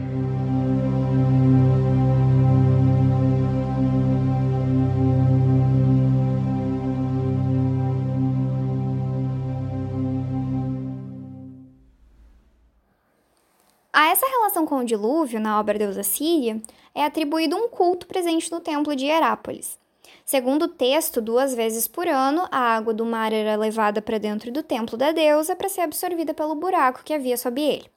A 13.90 14.08
essa 14.08 14.26
relação 14.26 14.66
com 14.66 14.80
o 14.80 14.84
dilúvio, 14.84 15.40
na 15.40 15.58
obra 15.58 15.78
Deusa 15.78 16.02
Síria, 16.02 16.60
é 16.94 17.04
atribuído 17.04 17.56
um 17.56 17.68
culto 17.68 18.06
presente 18.06 18.50
no 18.50 18.60
templo 18.60 18.94
de 18.94 19.06
Herápolis. 19.06 19.78
Segundo 20.24 20.62
o 20.62 20.68
texto, 20.68 21.20
duas 21.20 21.54
vezes 21.54 21.88
por 21.88 22.06
ano, 22.06 22.46
a 22.50 22.76
água 22.76 22.94
do 22.94 23.04
mar 23.04 23.32
era 23.32 23.56
levada 23.56 24.00
para 24.00 24.18
dentro 24.18 24.52
do 24.52 24.62
templo 24.62 24.96
da 24.96 25.12
deusa 25.12 25.56
para 25.56 25.68
ser 25.68 25.82
absorvida 25.82 26.32
pelo 26.32 26.54
buraco 26.54 27.02
que 27.04 27.12
havia 27.12 27.36
sob 27.36 27.60
ele. 27.60 27.90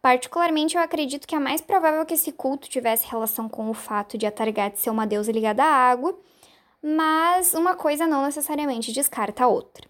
Particularmente, 0.00 0.76
eu 0.76 0.82
acredito 0.82 1.26
que 1.26 1.34
é 1.34 1.38
mais 1.38 1.60
provável 1.60 2.06
que 2.06 2.14
esse 2.14 2.30
culto 2.30 2.68
tivesse 2.68 3.06
relação 3.08 3.48
com 3.48 3.68
o 3.68 3.74
fato 3.74 4.16
de 4.16 4.26
Atargat 4.26 4.78
ser 4.78 4.90
uma 4.90 5.06
deusa 5.06 5.32
ligada 5.32 5.64
à 5.64 5.90
água, 5.90 6.16
mas 6.82 7.52
uma 7.54 7.74
coisa 7.74 8.06
não 8.06 8.24
necessariamente 8.24 8.92
descarta 8.92 9.44
a 9.44 9.48
outra. 9.48 9.88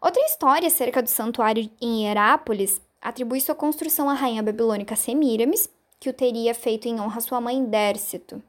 Outra 0.00 0.24
história 0.24 0.68
acerca 0.68 1.02
do 1.02 1.08
santuário 1.08 1.70
em 1.80 2.06
Herápolis 2.06 2.80
atribui 3.00 3.40
sua 3.40 3.54
construção 3.54 4.08
à 4.08 4.14
rainha 4.14 4.42
babilônica 4.42 4.96
Semiramis, 4.96 5.68
que 6.00 6.08
o 6.08 6.12
teria 6.12 6.54
feito 6.54 6.86
em 6.86 7.00
honra 7.00 7.18
à 7.18 7.20
sua 7.20 7.40
mãe 7.40 7.64
Dército. 7.64 8.42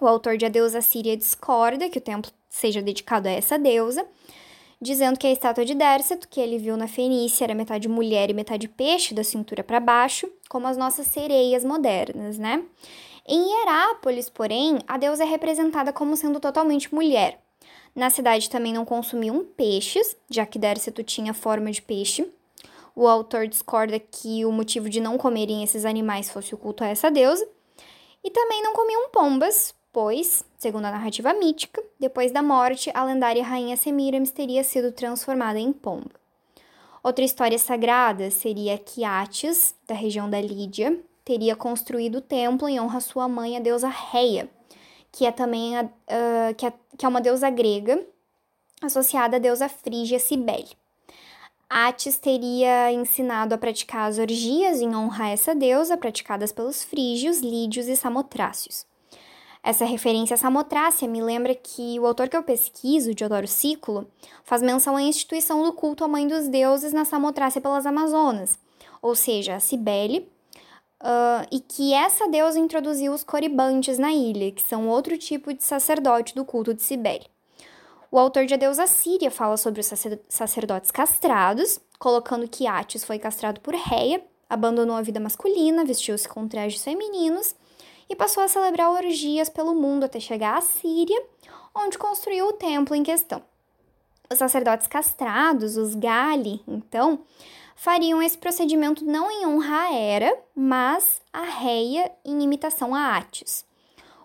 O 0.00 0.06
autor 0.06 0.36
de 0.36 0.46
A 0.46 0.48
Deusa 0.48 0.80
Síria 0.80 1.16
discorda 1.16 1.88
que 1.88 1.98
o 1.98 2.00
templo 2.00 2.32
seja 2.48 2.80
dedicado 2.80 3.28
a 3.28 3.30
essa 3.30 3.58
deusa, 3.58 4.06
dizendo 4.80 5.18
que 5.18 5.26
a 5.26 5.32
estátua 5.32 5.64
de 5.64 5.74
Dérceto, 5.74 6.26
que 6.26 6.40
ele 6.40 6.58
viu 6.58 6.76
na 6.76 6.88
Fenícia, 6.88 7.44
era 7.44 7.54
metade 7.54 7.88
mulher 7.88 8.30
e 8.30 8.34
metade 8.34 8.66
peixe 8.66 9.14
da 9.14 9.22
cintura 9.22 9.62
para 9.62 9.78
baixo, 9.78 10.30
como 10.48 10.66
as 10.66 10.76
nossas 10.76 11.06
sereias 11.06 11.64
modernas, 11.64 12.38
né? 12.38 12.64
Em 13.26 13.60
Herápolis, 13.60 14.30
porém, 14.30 14.78
a 14.88 14.96
deusa 14.96 15.22
é 15.22 15.26
representada 15.26 15.92
como 15.92 16.16
sendo 16.16 16.40
totalmente 16.40 16.92
mulher. 16.92 17.38
Na 17.94 18.08
cidade 18.08 18.48
também 18.48 18.72
não 18.72 18.84
consumiam 18.84 19.44
peixes, 19.44 20.16
já 20.28 20.46
que 20.46 20.58
Dérceto 20.58 21.02
tinha 21.02 21.34
forma 21.34 21.70
de 21.70 21.82
peixe. 21.82 22.26
O 22.94 23.06
autor 23.06 23.46
discorda 23.46 23.98
que 23.98 24.44
o 24.44 24.52
motivo 24.52 24.88
de 24.88 25.00
não 25.00 25.16
comerem 25.16 25.62
esses 25.62 25.84
animais 25.84 26.30
fosse 26.30 26.54
o 26.54 26.58
culto 26.58 26.84
a 26.84 26.88
essa 26.88 27.10
deusa, 27.10 27.46
E 28.22 28.30
também 28.30 28.62
não 28.62 28.74
comiam 28.74 29.08
pombas, 29.08 29.74
pois, 29.90 30.44
segundo 30.58 30.84
a 30.84 30.90
narrativa 30.90 31.32
mítica, 31.32 31.82
depois 31.98 32.30
da 32.30 32.42
morte, 32.42 32.90
a 32.92 33.02
lendária 33.02 33.42
rainha 33.42 33.78
Semiramis 33.78 34.30
teria 34.30 34.62
sido 34.62 34.92
transformada 34.92 35.58
em 35.58 35.72
pomba. 35.72 36.10
Outra 37.02 37.24
história 37.24 37.58
sagrada 37.58 38.30
seria 38.30 38.76
que 38.76 39.04
Atis, 39.04 39.74
da 39.88 39.94
região 39.94 40.28
da 40.28 40.38
Lídia, 40.38 41.00
teria 41.24 41.56
construído 41.56 42.16
o 42.16 42.20
templo 42.20 42.68
em 42.68 42.78
honra 42.78 42.98
à 42.98 43.00
sua 43.00 43.26
mãe, 43.26 43.56
a 43.56 43.60
deusa 43.60 43.88
Reia, 43.88 44.50
que 45.10 45.24
é 45.24 45.32
também 45.32 45.78
a, 45.78 45.84
uh, 45.84 46.54
que, 46.56 46.66
é, 46.66 46.72
que 46.98 47.06
é 47.06 47.08
uma 47.08 47.20
deusa 47.20 47.48
grega 47.48 48.04
associada 48.82 49.36
à 49.36 49.40
deusa 49.40 49.68
frígia 49.68 50.18
Cibele. 50.18 50.76
Atis 51.72 52.18
teria 52.18 52.90
ensinado 52.90 53.54
a 53.54 53.58
praticar 53.58 54.08
as 54.08 54.18
orgias 54.18 54.80
em 54.80 54.92
honra 54.92 55.26
a 55.26 55.28
essa 55.28 55.54
deusa, 55.54 55.96
praticadas 55.96 56.50
pelos 56.50 56.82
frígios, 56.82 57.38
lídios 57.38 57.86
e 57.86 57.94
samotrácios. 57.94 58.84
Essa 59.62 59.84
referência 59.84 60.34
a 60.34 60.38
Samotrácia 60.38 61.06
me 61.06 61.22
lembra 61.22 61.54
que 61.54 62.00
o 62.00 62.06
autor 62.06 62.28
que 62.28 62.36
eu 62.36 62.42
pesquiso, 62.42 63.14
Diodoro 63.14 63.46
Ciclo, 63.46 64.10
faz 64.42 64.62
menção 64.62 64.96
à 64.96 65.02
instituição 65.02 65.62
do 65.62 65.72
culto 65.72 66.02
à 66.02 66.08
mãe 66.08 66.26
dos 66.26 66.48
deuses 66.48 66.94
na 66.94 67.04
Samotrácia 67.04 67.60
pelas 67.60 67.84
Amazonas, 67.84 68.58
ou 69.02 69.14
seja, 69.14 69.54
a 69.54 69.60
Cibele, 69.60 70.28
uh, 71.02 71.46
e 71.52 71.60
que 71.60 71.92
essa 71.92 72.26
deusa 72.26 72.58
introduziu 72.58 73.12
os 73.12 73.22
coribantes 73.22 73.98
na 73.98 74.12
ilha, 74.12 74.50
que 74.50 74.62
são 74.62 74.88
outro 74.88 75.16
tipo 75.18 75.52
de 75.52 75.62
sacerdote 75.62 76.34
do 76.34 76.44
culto 76.44 76.72
de 76.72 76.82
Cibele. 76.82 77.26
O 78.12 78.18
autor 78.18 78.44
de 78.44 78.54
A 78.54 78.56
Deusa 78.56 78.88
Síria 78.88 79.30
fala 79.30 79.56
sobre 79.56 79.80
os 79.80 79.90
sacerdotes 80.28 80.90
castrados, 80.90 81.78
colocando 81.96 82.48
que 82.48 82.66
Atis 82.66 83.04
foi 83.04 83.20
castrado 83.20 83.60
por 83.60 83.72
Reia, 83.72 84.20
abandonou 84.48 84.96
a 84.96 85.02
vida 85.02 85.20
masculina, 85.20 85.84
vestiu-se 85.84 86.28
com 86.28 86.48
trajes 86.48 86.82
femininos 86.82 87.54
e 88.08 88.16
passou 88.16 88.42
a 88.42 88.48
celebrar 88.48 88.90
orgias 88.90 89.48
pelo 89.48 89.76
mundo 89.76 90.04
até 90.04 90.18
chegar 90.18 90.58
à 90.58 90.60
Síria, 90.60 91.22
onde 91.72 91.96
construiu 91.96 92.48
o 92.48 92.52
templo 92.52 92.96
em 92.96 93.04
questão. 93.04 93.44
Os 94.28 94.38
sacerdotes 94.38 94.88
castrados, 94.88 95.76
os 95.76 95.94
Gali, 95.94 96.64
então, 96.66 97.20
fariam 97.76 98.20
esse 98.20 98.36
procedimento 98.36 99.04
não 99.04 99.30
em 99.30 99.46
honra 99.46 99.82
a 99.82 99.94
Hera, 99.94 100.36
mas 100.52 101.22
a 101.32 101.44
Reia 101.44 102.10
em 102.24 102.42
imitação 102.42 102.92
a 102.92 103.16
Atis. 103.16 103.64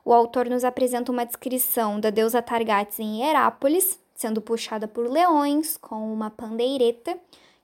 O 0.06 0.14
autor 0.14 0.48
nos 0.48 0.64
apresenta 0.64 1.12
uma 1.12 1.26
descrição 1.26 2.00
da 2.00 2.12
deusa 2.12 2.40
Targates 2.40 3.00
em 3.00 3.24
Herápolis, 3.24 4.00
sendo 4.14 4.40
puxada 4.40 4.88
por 4.88 5.10
leões 5.10 5.78
com 5.78 6.14
uma 6.14 6.30
pandeireta, 6.30 7.18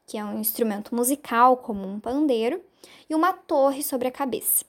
que 0.08 0.18
é 0.18 0.26
um 0.26 0.40
instrumento 0.40 0.96
musical 0.96 1.56
como 1.58 1.88
um 1.88 2.00
pandeiro, 2.00 2.60
e 3.08 3.14
uma 3.14 3.32
torre 3.32 3.84
sobre 3.84 4.08
a 4.08 4.12
cabeça. 4.12 4.66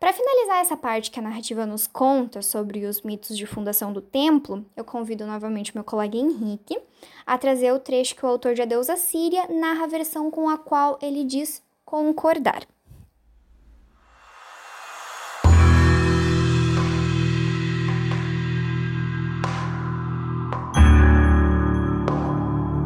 Para 0.00 0.12
finalizar 0.12 0.62
essa 0.62 0.76
parte 0.76 1.12
que 1.12 1.20
a 1.20 1.22
narrativa 1.22 1.64
nos 1.64 1.86
conta 1.86 2.42
sobre 2.42 2.84
os 2.84 3.02
mitos 3.02 3.38
de 3.38 3.46
fundação 3.46 3.92
do 3.92 4.00
templo, 4.00 4.66
eu 4.76 4.82
convido 4.82 5.24
novamente 5.24 5.72
meu 5.72 5.84
colega 5.84 6.16
Henrique 6.16 6.76
a 7.24 7.38
trazer 7.38 7.72
o 7.72 7.78
trecho 7.78 8.16
que 8.16 8.26
o 8.26 8.28
autor 8.28 8.54
de 8.54 8.62
A 8.62 8.64
Deusa 8.64 8.96
Síria 8.96 9.46
narra 9.48 9.84
a 9.84 9.88
versão 9.88 10.28
com 10.28 10.48
a 10.48 10.58
qual 10.58 10.98
ele 11.00 11.22
diz 11.22 11.62
concordar. 11.84 12.66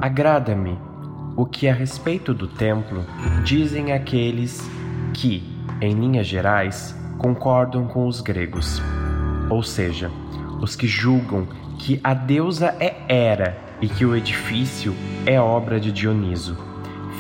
Agrada-me 0.04 0.78
o 1.34 1.46
que 1.46 1.66
a 1.66 1.72
respeito 1.72 2.34
do 2.34 2.46
templo 2.46 3.06
dizem 3.42 3.90
aqueles 3.90 4.60
que, 5.14 5.42
em 5.80 5.94
linhas 5.94 6.26
gerais, 6.26 6.94
concordam 7.16 7.86
com 7.86 8.06
os 8.06 8.20
gregos, 8.20 8.82
ou 9.48 9.62
seja, 9.62 10.10
os 10.60 10.76
que 10.76 10.86
julgam 10.86 11.48
que 11.78 11.98
a 12.04 12.12
deusa 12.12 12.76
é 12.78 12.94
Hera 13.08 13.56
e 13.80 13.88
que 13.88 14.04
o 14.04 14.14
edifício 14.14 14.94
é 15.24 15.40
obra 15.40 15.80
de 15.80 15.90
Dioniso, 15.90 16.54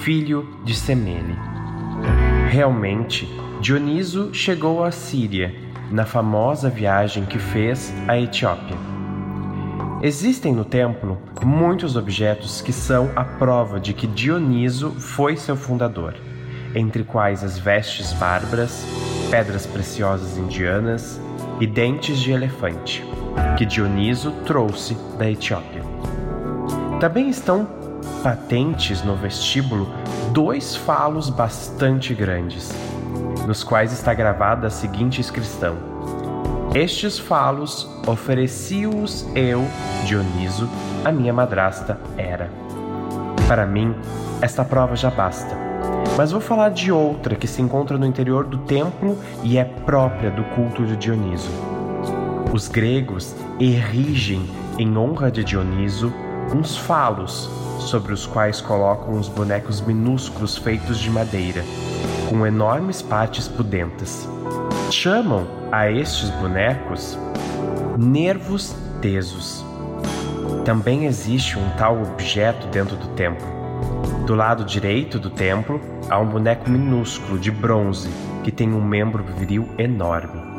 filho 0.02 0.46
de 0.62 0.74
Semele. 0.74 1.38
Realmente, 2.50 3.26
Dioniso 3.62 4.28
chegou 4.34 4.84
à 4.84 4.90
Síria 4.90 5.54
na 5.90 6.04
famosa 6.04 6.68
viagem 6.68 7.24
que 7.24 7.38
fez 7.38 7.94
à 8.06 8.20
Etiópia. 8.20 8.76
Existem 10.04 10.52
no 10.52 10.66
templo 10.66 11.18
muitos 11.42 11.96
objetos 11.96 12.60
que 12.60 12.74
são 12.74 13.10
a 13.16 13.24
prova 13.24 13.80
de 13.80 13.94
que 13.94 14.06
Dioniso 14.06 14.90
foi 14.90 15.34
seu 15.34 15.56
fundador, 15.56 16.14
entre 16.74 17.04
quais 17.04 17.42
as 17.42 17.58
vestes 17.58 18.12
bárbaras, 18.12 18.84
pedras 19.30 19.64
preciosas 19.64 20.36
indianas 20.36 21.18
e 21.58 21.66
dentes 21.66 22.18
de 22.20 22.32
elefante, 22.32 23.02
que 23.56 23.64
Dioniso 23.64 24.30
trouxe 24.44 24.94
da 25.16 25.30
Etiópia. 25.30 25.80
Também 27.00 27.30
estão 27.30 27.66
patentes 28.22 29.02
no 29.02 29.16
vestíbulo 29.16 29.88
dois 30.34 30.76
falos 30.76 31.30
bastante 31.30 32.12
grandes, 32.12 32.70
nos 33.46 33.64
quais 33.64 33.90
está 33.90 34.12
gravada 34.12 34.66
a 34.66 34.70
seguinte 34.70 35.18
inscrição: 35.18 35.93
Estes 36.74 37.18
falos 37.18 37.88
ofereci-os 38.06 39.24
eu, 39.34 39.64
Dioniso, 40.04 40.68
a 41.04 41.12
minha 41.12 41.32
madrasta 41.32 41.98
Hera. 42.18 42.50
Para 43.46 43.64
mim, 43.64 43.94
esta 44.42 44.64
prova 44.64 44.96
já 44.96 45.10
basta 45.10 45.64
mas 46.16 46.30
vou 46.30 46.40
falar 46.40 46.70
de 46.70 46.92
outra 46.92 47.34
que 47.34 47.46
se 47.46 47.60
encontra 47.60 47.98
no 47.98 48.06
interior 48.06 48.44
do 48.44 48.58
templo 48.58 49.18
e 49.42 49.58
é 49.58 49.64
própria 49.64 50.30
do 50.30 50.44
culto 50.54 50.84
de 50.84 50.96
Dioniso. 50.96 51.50
Os 52.52 52.68
gregos 52.68 53.34
erigem, 53.58 54.48
em 54.78 54.96
honra 54.96 55.30
de 55.30 55.42
Dioniso, 55.42 56.12
uns 56.54 56.76
falos 56.76 57.50
sobre 57.80 58.12
os 58.12 58.26
quais 58.26 58.60
colocam 58.60 59.18
os 59.18 59.28
bonecos 59.28 59.80
minúsculos 59.80 60.56
feitos 60.56 60.98
de 60.98 61.10
madeira, 61.10 61.64
com 62.28 62.46
enormes 62.46 63.02
partes 63.02 63.48
pudentas. 63.48 64.28
Chamam 64.90 65.46
a 65.74 65.90
estes 65.90 66.30
bonecos 66.30 67.18
nervos 67.98 68.76
tesos. 69.02 69.64
Também 70.64 71.06
existe 71.06 71.58
um 71.58 71.68
tal 71.70 72.00
objeto 72.00 72.68
dentro 72.68 72.94
do 72.96 73.08
templo. 73.08 73.44
Do 74.24 74.36
lado 74.36 74.64
direito 74.64 75.18
do 75.18 75.30
templo 75.30 75.80
há 76.08 76.16
um 76.20 76.28
boneco 76.28 76.70
minúsculo 76.70 77.40
de 77.40 77.50
bronze 77.50 78.08
que 78.44 78.52
tem 78.52 78.72
um 78.72 78.80
membro 78.80 79.24
viril 79.36 79.68
enorme. 79.76 80.53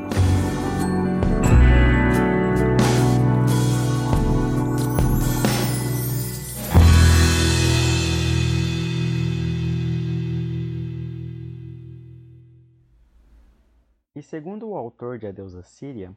Segundo 14.35 14.67
o 14.67 14.75
autor 14.75 15.17
de 15.17 15.25
A 15.25 15.31
Deusa 15.31 15.63
Síria, 15.63 16.13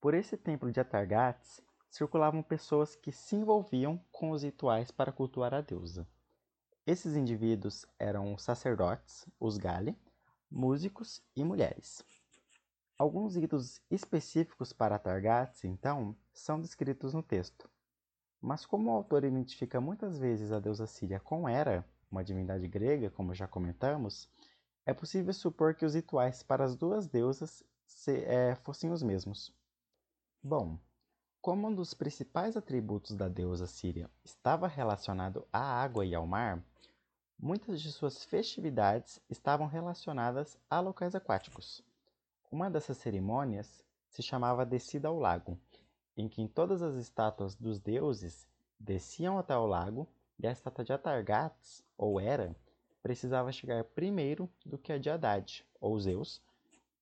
por 0.00 0.14
esse 0.14 0.36
templo 0.36 0.70
de 0.70 0.78
Atargates 0.78 1.60
circulavam 1.90 2.44
pessoas 2.44 2.94
que 2.94 3.10
se 3.10 3.34
envolviam 3.34 4.00
com 4.12 4.30
os 4.30 4.44
rituais 4.44 4.92
para 4.92 5.10
cultuar 5.10 5.52
a 5.52 5.60
deusa. 5.60 6.06
Esses 6.86 7.16
indivíduos 7.16 7.84
eram 7.98 8.38
sacerdotes, 8.38 9.26
os 9.40 9.58
Gali, 9.58 9.98
músicos 10.48 11.20
e 11.34 11.42
mulheres. 11.42 12.04
Alguns 12.96 13.34
ritos 13.34 13.80
específicos 13.90 14.72
para 14.72 14.96
Targates, 14.96 15.64
então, 15.64 16.14
são 16.32 16.60
descritos 16.60 17.14
no 17.14 17.22
texto. 17.22 17.68
Mas 18.40 18.64
como 18.64 18.92
o 18.92 18.94
autor 18.94 19.24
identifica 19.24 19.80
muitas 19.80 20.16
vezes 20.16 20.52
a 20.52 20.60
deusa 20.60 20.86
Síria 20.86 21.18
com 21.18 21.48
Hera, 21.48 21.84
uma 22.08 22.22
divindade 22.22 22.68
grega, 22.68 23.10
como 23.10 23.34
já 23.34 23.48
comentamos, 23.48 24.30
é 24.86 24.94
possível 24.94 25.32
supor 25.32 25.74
que 25.74 25.84
os 25.84 25.94
rituais 25.94 26.42
para 26.42 26.64
as 26.64 26.76
duas 26.76 27.06
deusas 27.06 27.62
se, 27.86 28.24
é, 28.24 28.54
fossem 28.54 28.90
os 28.90 29.02
mesmos. 29.02 29.54
Bom, 30.42 30.78
como 31.40 31.68
um 31.68 31.74
dos 31.74 31.94
principais 31.94 32.56
atributos 32.56 33.16
da 33.16 33.28
deusa 33.28 33.66
Síria 33.66 34.10
estava 34.24 34.66
relacionado 34.66 35.46
à 35.52 35.60
água 35.60 36.04
e 36.04 36.14
ao 36.14 36.26
mar, 36.26 36.62
Muitas 37.42 37.80
de 37.80 37.90
suas 37.90 38.22
festividades 38.22 39.18
estavam 39.30 39.66
relacionadas 39.66 40.58
a 40.68 40.78
locais 40.78 41.14
aquáticos. 41.14 41.82
Uma 42.52 42.70
dessas 42.70 42.98
cerimônias 42.98 43.82
se 44.10 44.22
chamava 44.22 44.66
Descida 44.66 45.08
ao 45.08 45.18
Lago, 45.18 45.58
em 46.14 46.28
que 46.28 46.46
todas 46.46 46.82
as 46.82 46.96
estátuas 46.96 47.54
dos 47.54 47.80
deuses 47.80 48.46
desciam 48.78 49.38
até 49.38 49.56
o 49.56 49.64
lago 49.64 50.06
e 50.38 50.46
a 50.46 50.52
estátua 50.52 50.84
de 50.84 50.92
Atargates, 50.92 51.82
ou 51.96 52.20
Hera, 52.20 52.54
precisava 53.02 53.52
chegar 53.52 53.84
primeiro 53.84 54.48
do 54.64 54.78
que 54.78 54.92
a 54.92 54.98
de 54.98 55.10
Haddad, 55.10 55.66
ou 55.80 55.98
Zeus, 55.98 56.42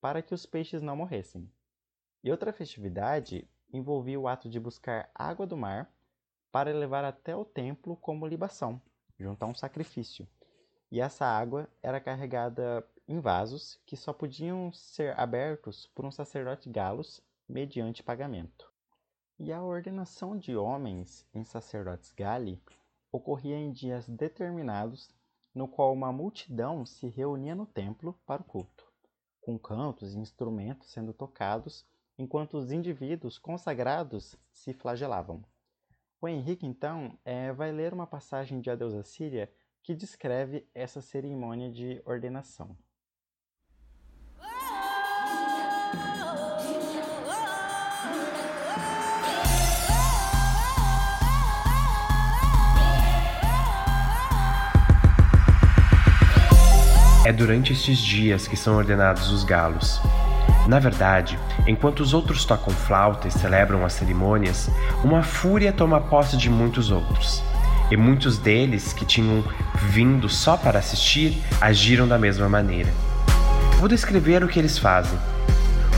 para 0.01 0.23
que 0.23 0.35
os 0.35 0.47
peixes 0.47 0.83
não 0.83 0.97
morressem. 0.97 1.51
E 2.23 2.31
outra 2.31 2.53
festividade 2.53 3.49
envolvia 3.73 4.19
o 4.19 4.29
ato 4.29 4.49
de 4.49 4.59
buscar 4.59 5.11
água 5.15 5.47
do 5.47 5.57
mar 5.57 5.93
para 6.51 6.73
levar 6.73 7.05
até 7.05 7.37
o 7.37 7.45
templo 7.45 7.97
como 7.97 8.27
libação 8.27 8.81
junto 9.19 9.43
a 9.43 9.47
um 9.47 9.55
sacrifício. 9.55 10.27
E 10.91 11.01
essa 11.01 11.27
água 11.27 11.69
era 11.83 12.01
carregada 12.01 12.87
em 13.07 13.21
vasos 13.21 13.79
que 13.85 13.97
só 13.97 14.13
podiam 14.13 14.73
ser 14.73 15.19
abertos 15.19 15.87
por 15.95 16.05
um 16.05 16.11
sacerdote 16.11 16.71
galos 16.71 17.23
mediante 17.49 18.03
pagamento. 18.03 18.71
E 19.39 19.53
a 19.53 19.63
ordenação 19.63 20.37
de 20.37 20.57
homens 20.57 21.27
em 21.33 21.45
sacerdotes 21.45 22.13
gali 22.13 22.61
ocorria 23.11 23.57
em 23.57 23.71
dias 23.71 24.09
determinados, 24.09 25.11
no 25.55 25.69
qual 25.69 25.93
uma 25.93 26.13
multidão 26.13 26.85
se 26.85 27.09
reunia 27.09 27.55
no 27.55 27.67
templo 27.67 28.19
para 28.27 28.43
o 28.43 28.45
culto, 28.45 28.91
com 29.41 29.59
cantos 29.59 30.15
e 30.15 30.19
instrumentos 30.19 30.91
sendo 30.91 31.13
tocados, 31.13 31.87
enquanto 32.19 32.59
os 32.59 32.73
indivíduos 32.73 33.39
consagrados 33.39 34.37
se 34.51 34.73
flagelavam. 34.73 35.43
O 36.21 36.27
Henrique, 36.27 36.67
então, 36.67 37.17
é, 37.25 37.53
vai 37.53 37.71
ler 37.71 37.95
uma 37.95 38.07
passagem 38.07 38.61
de 38.61 38.71
A 38.71 38.75
Deusa 38.75 39.05
Síria 39.05 39.53
que 39.83 39.95
descreve 39.95 40.69
essa 40.75 41.01
cerimônia 41.01 41.71
de 41.71 42.03
ordenação. 42.05 42.77
É 57.29 57.33
durante 57.33 57.75
estes 57.75 57.99
dias 57.99 58.49
que 58.49 58.57
são 58.57 58.79
ordenados 58.79 59.31
os 59.31 59.45
galos. 59.45 60.01
Na 60.67 60.79
verdade, 60.79 61.39
enquanto 61.67 62.01
os 62.01 62.15
outros 62.15 62.47
tocam 62.47 62.73
flauta 62.73 63.29
e 63.29 63.31
celebram 63.31 63.85
as 63.85 63.93
cerimônias, 63.93 64.71
uma 65.05 65.23
fúria 65.23 65.71
toma 65.71 66.01
posse 66.01 66.39
de 66.39 66.49
muitos 66.49 66.91
outros. 66.91 67.43
E 67.91 67.99
muitos 67.99 68.39
deles, 68.39 68.95
que 68.95 69.05
tinham 69.05 69.45
vindo 69.91 70.27
só 70.27 70.57
para 70.57 70.79
assistir, 70.79 71.39
agiram 71.61 72.09
da 72.09 72.19
mesma 72.19 72.49
maneira. 72.49 72.89
Vou 73.79 73.89
descrever 73.91 74.43
o 74.43 74.49
que 74.49 74.59
eles 74.59 74.79
fazem. 74.79 75.19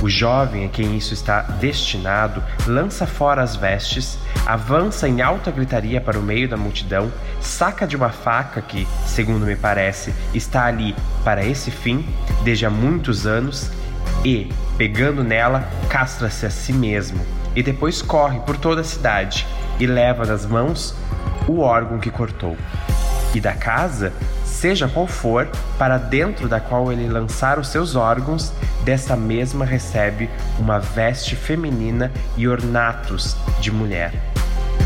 O 0.02 0.08
jovem 0.08 0.64
a 0.64 0.68
quem 0.68 0.96
isso 0.96 1.12
está 1.12 1.42
destinado 1.42 2.42
lança 2.66 3.06
fora 3.06 3.42
as 3.42 3.54
vestes, 3.54 4.18
avança 4.46 5.06
em 5.06 5.20
alta 5.20 5.50
gritaria 5.50 6.00
para 6.00 6.18
o 6.18 6.22
meio 6.22 6.48
da 6.48 6.56
multidão, 6.56 7.12
saca 7.40 7.86
de 7.86 7.96
uma 7.96 8.08
faca 8.08 8.62
que, 8.62 8.88
segundo 9.06 9.44
me 9.44 9.56
parece, 9.56 10.14
está 10.32 10.64
ali 10.64 10.96
para 11.22 11.44
esse 11.44 11.70
fim 11.70 12.06
desde 12.42 12.64
há 12.64 12.70
muitos 12.70 13.26
anos 13.26 13.70
e, 14.24 14.50
pegando 14.78 15.22
nela, 15.22 15.68
castra-se 15.90 16.46
a 16.46 16.50
si 16.50 16.72
mesmo 16.72 17.24
e 17.54 17.62
depois 17.62 18.00
corre 18.00 18.40
por 18.40 18.56
toda 18.56 18.80
a 18.80 18.84
cidade 18.84 19.46
e 19.78 19.86
leva 19.86 20.24
nas 20.24 20.46
mãos 20.46 20.94
o 21.46 21.60
órgão 21.60 21.98
que 21.98 22.10
cortou. 22.10 22.56
E 23.34 23.40
da 23.40 23.52
casa 23.52 24.12
seja 24.60 24.86
qual 24.86 25.06
for, 25.06 25.48
para 25.78 25.96
dentro 25.96 26.46
da 26.46 26.60
qual 26.60 26.92
ele 26.92 27.08
lançar 27.08 27.58
os 27.58 27.68
seus 27.68 27.96
órgãos, 27.96 28.52
dessa 28.84 29.16
mesma 29.16 29.64
recebe 29.64 30.28
uma 30.58 30.78
veste 30.78 31.34
feminina 31.34 32.12
e 32.36 32.46
ornatos 32.46 33.34
de 33.58 33.70
mulher. 33.70 34.12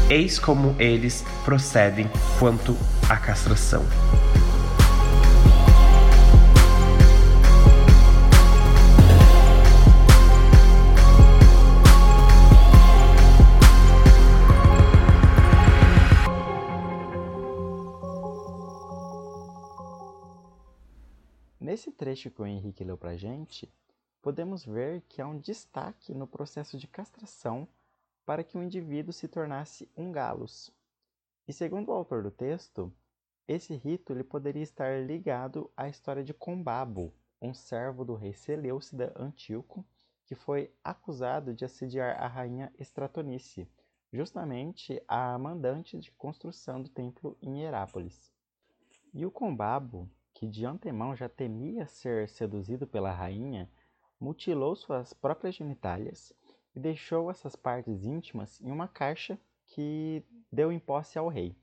Eis 0.08 0.38
como 0.38 0.76
eles 0.78 1.24
procedem 1.44 2.08
quanto 2.38 2.76
à 3.08 3.16
castração. 3.16 3.84
Trecho 22.14 22.30
que 22.30 22.40
o 22.40 22.46
Henrique 22.46 22.84
leu 22.84 22.96
para 22.96 23.10
a 23.10 23.16
gente, 23.16 23.68
podemos 24.22 24.64
ver 24.64 25.02
que 25.08 25.20
há 25.20 25.26
um 25.26 25.36
destaque 25.36 26.14
no 26.14 26.28
processo 26.28 26.78
de 26.78 26.86
castração 26.86 27.66
para 28.24 28.44
que 28.44 28.56
o 28.56 28.62
indivíduo 28.62 29.12
se 29.12 29.26
tornasse 29.26 29.90
um 29.96 30.12
galos. 30.12 30.72
E 31.48 31.52
segundo 31.52 31.88
o 31.88 31.92
autor 31.92 32.22
do 32.22 32.30
texto, 32.30 32.92
esse 33.48 33.74
rito 33.74 34.12
ele 34.12 34.22
poderia 34.22 34.62
estar 34.62 35.04
ligado 35.04 35.68
à 35.76 35.88
história 35.88 36.22
de 36.22 36.32
Combabo, 36.32 37.12
um 37.42 37.52
servo 37.52 38.04
do 38.04 38.14
rei 38.14 38.32
Seleucida 38.32 39.12
Antíoco, 39.16 39.84
que 40.24 40.36
foi 40.36 40.72
acusado 40.84 41.52
de 41.52 41.64
assediar 41.64 42.22
a 42.22 42.28
rainha 42.28 42.72
Estratonice, 42.78 43.68
justamente 44.12 45.02
a 45.08 45.36
mandante 45.36 45.98
de 45.98 46.12
construção 46.12 46.80
do 46.80 46.88
templo 46.88 47.36
em 47.42 47.62
Herápolis. 47.62 48.32
E 49.12 49.26
o 49.26 49.32
Combabo 49.32 50.08
que 50.44 50.48
de 50.48 50.66
antemão 50.66 51.16
já 51.16 51.26
temia 51.26 51.86
ser 51.86 52.28
seduzido 52.28 52.86
pela 52.86 53.10
rainha, 53.10 53.70
mutilou 54.20 54.76
suas 54.76 55.14
próprias 55.14 55.54
genitálias 55.54 56.34
e 56.76 56.80
deixou 56.80 57.30
essas 57.30 57.56
partes 57.56 58.04
íntimas 58.04 58.60
em 58.60 58.70
uma 58.70 58.86
caixa 58.86 59.38
que 59.68 60.22
deu 60.52 60.70
em 60.70 60.78
posse 60.78 61.18
ao 61.18 61.28
rei. 61.28 61.56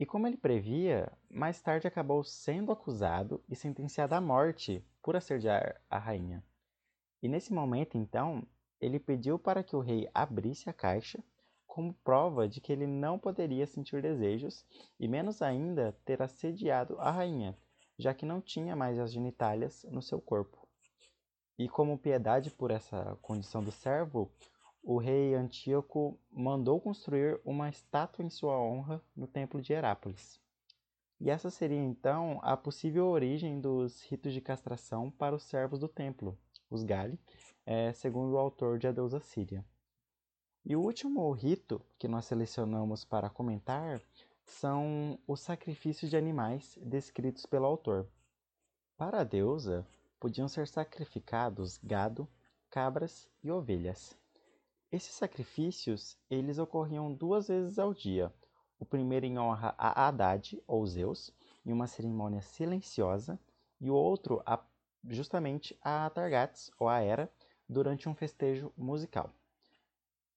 E 0.00 0.06
como 0.06 0.26
ele 0.26 0.38
previa, 0.38 1.12
mais 1.28 1.60
tarde 1.60 1.86
acabou 1.86 2.24
sendo 2.24 2.72
acusado 2.72 3.44
e 3.46 3.54
sentenciado 3.54 4.14
à 4.14 4.22
morte 4.22 4.82
por 5.02 5.14
assediar 5.14 5.78
a 5.90 5.98
rainha. 5.98 6.42
E 7.22 7.28
nesse 7.28 7.52
momento, 7.52 7.98
então, 7.98 8.42
ele 8.80 8.98
pediu 8.98 9.38
para 9.38 9.62
que 9.62 9.76
o 9.76 9.80
rei 9.80 10.08
abrisse 10.14 10.70
a 10.70 10.72
caixa 10.72 11.22
como 11.66 11.92
prova 12.02 12.48
de 12.48 12.58
que 12.58 12.72
ele 12.72 12.86
não 12.86 13.18
poderia 13.18 13.66
sentir 13.66 14.00
desejos 14.00 14.64
e 14.98 15.06
menos 15.06 15.42
ainda 15.42 15.94
ter 16.06 16.22
assediado 16.22 16.98
a 16.98 17.10
rainha, 17.10 17.56
já 18.02 18.12
que 18.12 18.26
não 18.26 18.40
tinha 18.40 18.74
mais 18.74 18.98
as 18.98 19.12
genitálias 19.12 19.84
no 19.88 20.02
seu 20.02 20.20
corpo. 20.20 20.58
E 21.56 21.68
como 21.68 21.96
piedade 21.96 22.50
por 22.50 22.72
essa 22.72 23.16
condição 23.22 23.62
do 23.62 23.70
servo, 23.70 24.30
o 24.82 24.98
rei 24.98 25.34
Antíoco 25.34 26.18
mandou 26.28 26.80
construir 26.80 27.40
uma 27.44 27.68
estátua 27.68 28.24
em 28.24 28.28
sua 28.28 28.58
honra 28.58 29.00
no 29.14 29.28
templo 29.28 29.62
de 29.62 29.72
Herápolis. 29.72 30.40
E 31.20 31.30
essa 31.30 31.50
seria 31.50 31.78
então 31.78 32.40
a 32.42 32.56
possível 32.56 33.06
origem 33.06 33.60
dos 33.60 34.02
ritos 34.02 34.32
de 34.32 34.40
castração 34.40 35.08
para 35.08 35.36
os 35.36 35.44
servos 35.44 35.78
do 35.78 35.86
templo, 35.86 36.36
os 36.68 36.82
Gali, 36.82 37.16
é, 37.64 37.92
segundo 37.92 38.32
o 38.32 38.38
autor 38.38 38.80
de 38.80 38.88
A 38.88 38.92
Deusa 38.92 39.20
Síria. 39.20 39.64
E 40.64 40.74
o 40.74 40.80
último 40.80 41.30
rito 41.30 41.80
que 41.96 42.08
nós 42.08 42.24
selecionamos 42.24 43.04
para 43.04 43.30
comentar 43.30 44.02
são 44.44 45.18
os 45.26 45.40
sacrifícios 45.40 46.10
de 46.10 46.16
animais 46.16 46.78
descritos 46.82 47.46
pelo 47.46 47.66
autor. 47.66 48.08
Para 48.96 49.20
a 49.20 49.24
deusa, 49.24 49.86
podiam 50.20 50.48
ser 50.48 50.68
sacrificados 50.68 51.78
gado, 51.82 52.28
cabras 52.70 53.28
e 53.42 53.50
ovelhas. 53.50 54.16
Esses 54.90 55.14
sacrifícios, 55.14 56.16
eles 56.30 56.58
ocorriam 56.58 57.12
duas 57.12 57.48
vezes 57.48 57.78
ao 57.78 57.94
dia. 57.94 58.32
O 58.78 58.84
primeiro 58.84 59.26
em 59.26 59.38
honra 59.38 59.74
a 59.78 60.06
Haddad, 60.06 60.62
ou 60.66 60.86
Zeus, 60.86 61.32
em 61.64 61.72
uma 61.72 61.86
cerimônia 61.86 62.42
silenciosa, 62.42 63.38
e 63.80 63.90
o 63.90 63.94
outro 63.94 64.42
a, 64.44 64.62
justamente 65.08 65.78
a 65.82 66.10
Targates, 66.10 66.70
ou 66.78 66.88
a 66.88 67.00
Hera, 67.00 67.32
durante 67.68 68.08
um 68.08 68.14
festejo 68.14 68.72
musical. 68.76 69.30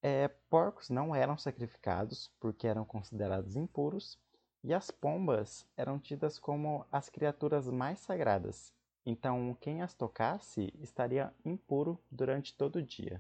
É, 0.08 0.28
porcos 0.52 0.92
não 0.92 1.16
eram 1.16 1.36
sacrificados 1.36 2.30
porque 2.40 2.68
eram 2.68 2.86
considerados 2.86 3.56
impuros, 3.56 4.20
e 4.64 4.72
as 4.72 4.92
pombas 4.92 5.66
eram 5.76 5.98
tidas 5.98 6.38
como 6.38 6.86
as 6.92 7.10
criaturas 7.10 7.68
mais 7.68 7.98
sagradas. 8.02 8.72
Então, 9.04 9.58
quem 9.60 9.82
as 9.82 9.96
tocasse 9.96 10.72
estaria 10.80 11.34
impuro 11.44 12.00
durante 12.12 12.56
todo 12.56 12.76
o 12.76 12.84
dia. 12.84 13.20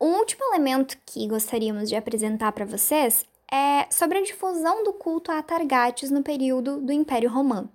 Um 0.00 0.18
último 0.18 0.44
elemento 0.46 0.98
que 1.06 1.28
gostaríamos 1.28 1.88
de 1.88 1.94
apresentar 1.94 2.50
para 2.50 2.64
vocês 2.64 3.24
é 3.48 3.88
sobre 3.92 4.18
a 4.18 4.22
difusão 4.22 4.82
do 4.82 4.94
culto 4.94 5.30
a 5.30 5.40
Targates 5.44 6.10
no 6.10 6.24
período 6.24 6.80
do 6.80 6.90
Império 6.90 7.30
Romano. 7.30 7.70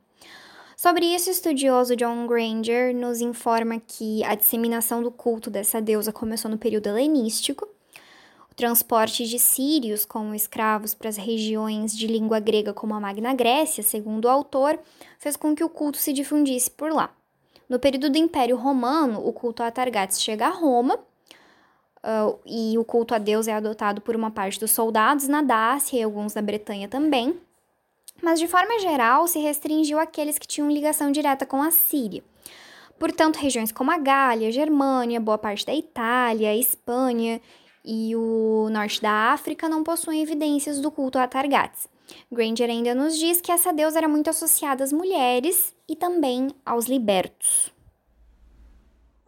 Sobre 0.82 1.06
isso, 1.06 1.30
o 1.30 1.32
estudioso 1.32 1.96
John 1.96 2.26
Granger 2.26 2.92
nos 2.96 3.22
informa 3.22 3.80
que 3.80 4.24
a 4.24 4.34
disseminação 4.34 5.04
do 5.04 5.12
culto 5.12 5.48
dessa 5.48 5.80
deusa 5.80 6.12
começou 6.12 6.50
no 6.50 6.58
período 6.58 6.88
helenístico. 6.88 7.68
O 8.50 8.56
transporte 8.56 9.28
de 9.28 9.38
sírios 9.38 10.06
como 10.06 10.34
escravos 10.34 10.96
para 10.96 11.08
as 11.08 11.18
regiões 11.18 11.96
de 11.96 12.08
língua 12.08 12.40
grega 12.40 12.74
como 12.74 12.96
a 12.96 13.00
Magna 13.00 13.32
Grécia, 13.36 13.84
segundo 13.84 14.26
o 14.26 14.30
autor, 14.30 14.80
fez 15.20 15.36
com 15.36 15.54
que 15.54 15.64
o 15.64 15.70
culto 15.70 16.00
se 16.00 16.12
difundisse 16.12 16.72
por 16.72 16.92
lá. 16.92 17.12
No 17.70 17.78
período 17.78 18.10
do 18.10 18.18
Império 18.18 18.58
Romano, 18.58 19.24
o 19.24 19.32
culto 19.32 19.62
a 19.62 19.70
Targates 19.70 20.20
chega 20.20 20.48
a 20.48 20.50
Roma, 20.50 20.96
uh, 20.96 22.40
e 22.44 22.76
o 22.80 22.84
culto 22.84 23.14
a 23.14 23.20
Deus 23.20 23.48
é 23.48 23.54
adotado 23.54 24.02
por 24.02 24.16
uma 24.16 24.32
parte 24.32 24.60
dos 24.60 24.72
soldados 24.72 25.28
na 25.28 25.44
Dácia 25.44 26.00
e 26.00 26.02
alguns 26.02 26.34
na 26.34 26.42
Bretanha 26.42 26.88
também 26.88 27.40
mas 28.22 28.40
de 28.40 28.48
forma 28.48 28.80
geral 28.80 29.28
se 29.28 29.40
restringiu 29.40 30.00
àqueles 30.00 30.38
que 30.38 30.48
tinham 30.48 30.70
ligação 30.70 31.12
direta 31.12 31.46
com 31.46 31.62
a 31.62 31.72
Síria. 31.72 32.24
Portanto, 33.00 33.38
regiões 33.38 33.72
como 33.72 33.92
a 33.92 33.98
Gália, 33.98 34.52
Germânia, 34.52 35.20
boa 35.20 35.38
parte 35.38 35.66
da 35.66 35.74
Itália, 35.74 36.56
Espanha 36.56 37.42
e 37.84 38.16
o 38.16 38.70
norte 38.70 39.02
da 39.02 39.32
África 39.32 39.68
não 39.68 39.84
possuem 39.84 40.22
evidências 40.22 40.80
do 40.80 40.92
culto 40.92 41.18
a 41.18 41.28
Targates. 41.28 41.90
Granger 42.32 42.70
ainda 42.70 42.94
nos 42.94 43.18
diz 43.18 43.42
que 43.42 43.52
essa 43.52 43.74
deusa 43.74 43.98
era 43.98 44.08
muito 44.08 44.30
associada 44.30 44.84
às 44.84 44.92
mulheres 44.92 45.76
e 45.88 45.96
também 45.96 46.50
aos 46.66 46.86
libertos. 46.86 47.74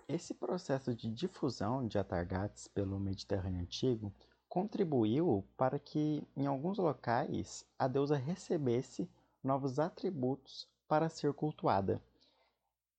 Esse 0.07 0.33
processo 0.33 0.93
de 0.93 1.09
difusão 1.09 1.87
de 1.87 1.97
Atargates 1.97 2.67
pelo 2.67 2.99
Mediterrâneo 2.99 3.61
Antigo 3.61 4.13
contribuiu 4.53 5.43
para 5.57 5.79
que, 5.79 6.23
em 6.37 6.45
alguns 6.45 6.77
locais, 6.77 7.65
a 7.79 7.87
deusa 7.87 8.17
recebesse 8.17 9.09
novos 9.43 9.79
atributos 9.79 10.67
para 10.87 11.09
ser 11.09 11.33
cultuada. 11.33 11.99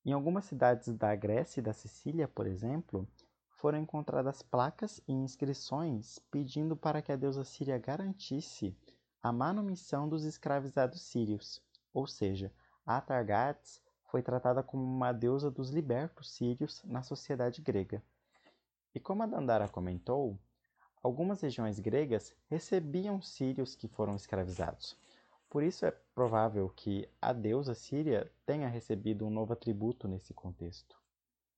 Em 0.05 0.11
algumas 0.11 0.43
cidades 0.43 0.93
da 0.97 1.15
Grécia 1.15 1.61
e 1.61 1.63
da 1.63 1.71
Sicília, 1.71 2.27
por 2.27 2.45
exemplo, 2.45 3.07
foram 3.51 3.79
encontradas 3.79 4.41
placas 4.41 5.01
e 5.07 5.13
inscrições 5.13 6.19
pedindo 6.29 6.75
para 6.75 7.01
que 7.01 7.13
a 7.13 7.15
deusa 7.15 7.45
síria 7.45 7.77
garantisse 7.77 8.75
a 9.23 9.31
manumissão 9.31 10.09
dos 10.09 10.25
escravizados 10.25 11.03
sírios, 11.03 11.61
ou 11.93 12.05
seja, 12.05 12.51
a 12.85 12.97
Atargates 12.97 13.81
foi 14.11 14.21
tratada 14.21 14.61
como 14.61 14.83
uma 14.83 15.13
deusa 15.13 15.49
dos 15.49 15.69
libertos 15.69 16.33
sírios 16.33 16.83
na 16.83 17.01
sociedade 17.01 17.61
grega. 17.61 18.03
E 18.93 18.99
como 18.99 19.23
a 19.23 19.25
Dandara 19.25 19.69
comentou, 19.69 20.37
algumas 21.05 21.39
regiões 21.39 21.79
gregas 21.79 22.33
recebiam 22.49 23.21
sírios 23.21 23.75
que 23.75 23.87
foram 23.87 24.15
escravizados. 24.15 24.97
Por 25.47 25.61
isso 25.61 25.85
é 25.85 25.91
provável 25.91 26.67
que 26.75 27.07
a 27.21 27.31
deusa 27.31 27.75
síria 27.75 28.31
tenha 28.43 28.67
recebido 28.67 29.23
um 29.23 29.29
novo 29.29 29.53
atributo 29.53 30.07
nesse 30.07 30.33
contexto. 30.33 30.97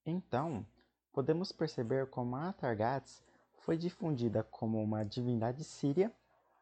Então, 0.05 0.65
podemos 1.13 1.53
perceber 1.53 2.07
como 2.07 2.35
a 2.35 2.49
Atargates 2.49 3.23
foi 3.59 3.77
difundida 3.77 4.43
como 4.43 4.83
uma 4.83 5.05
divindade 5.05 5.63
síria 5.63 6.11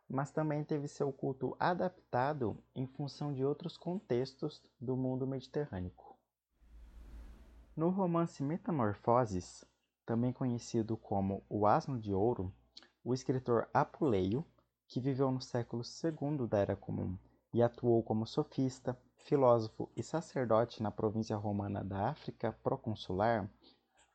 mas 0.07 0.29
também 0.29 0.63
teve 0.63 0.87
seu 0.87 1.11
culto 1.11 1.55
adaptado 1.59 2.55
em 2.75 2.85
função 2.85 3.33
de 3.33 3.43
outros 3.43 3.75
contextos 3.75 4.61
do 4.79 4.95
mundo 4.95 5.25
mediterrâneo. 5.25 5.91
No 7.75 7.89
romance 7.89 8.43
Metamorfoses, 8.43 9.65
também 10.05 10.31
conhecido 10.31 10.95
como 10.95 11.43
O 11.49 11.65
Asno 11.65 11.99
de 11.99 12.13
Ouro, 12.13 12.53
o 13.05 13.13
escritor 13.13 13.69
Apuleio, 13.71 14.43
que 14.87 14.99
viveu 14.99 15.29
no 15.29 15.39
século 15.39 15.83
II 16.03 16.47
da 16.47 16.57
Era 16.57 16.75
Comum 16.75 17.15
e 17.53 17.61
atuou 17.61 18.01
como 18.01 18.25
sofista, 18.25 18.99
filósofo 19.19 19.87
e 19.95 20.01
sacerdote 20.01 20.81
na 20.81 20.89
província 20.89 21.37
romana 21.37 21.83
da 21.83 22.09
África 22.09 22.51
proconsular, 22.63 23.47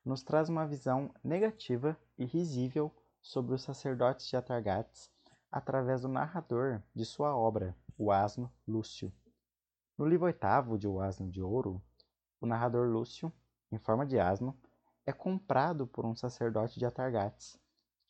nos 0.04 0.24
traz 0.24 0.48
uma 0.48 0.66
visão 0.66 1.14
negativa 1.22 1.96
e 2.18 2.24
risível 2.24 2.92
sobre 3.22 3.54
os 3.54 3.62
sacerdotes 3.62 4.26
de 4.26 4.36
Atargates 4.36 5.08
através 5.52 6.00
do 6.00 6.08
narrador 6.08 6.82
de 6.92 7.04
sua 7.04 7.36
obra, 7.36 7.76
o 7.96 8.10
asno 8.10 8.52
Lúcio. 8.66 9.12
No 9.96 10.04
livro 10.04 10.26
oitavo 10.26 10.76
de 10.76 10.88
O 10.88 10.98
Asno 10.98 11.30
de 11.30 11.40
Ouro, 11.40 11.80
o 12.40 12.46
narrador 12.46 12.88
Lúcio, 12.88 13.32
em 13.70 13.78
forma 13.78 14.04
de 14.04 14.18
asno, 14.18 14.58
é 15.06 15.12
comprado 15.12 15.86
por 15.86 16.04
um 16.04 16.16
sacerdote 16.16 16.78
de 16.78 16.86
Atargates, 16.86 17.56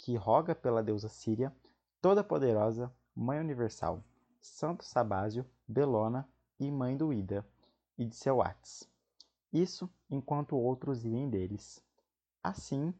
que 0.02 0.16
roga 0.16 0.54
pela 0.54 0.82
deusa 0.82 1.10
Síria, 1.10 1.54
toda-poderosa, 2.00 2.90
Mãe 3.14 3.38
Universal, 3.38 4.02
Santo 4.40 4.82
Sabásio, 4.82 5.44
Belona 5.68 6.26
e 6.58 6.70
Mãe 6.70 6.96
do 6.96 7.12
Ida, 7.12 7.46
e 7.98 8.06
de 8.06 8.16
seu 8.16 8.40
Ates. 8.40 8.88
Isso 9.52 9.90
enquanto 10.08 10.56
outros 10.56 11.02
riem 11.02 11.28
deles. 11.28 11.84
Assim, 12.42 12.94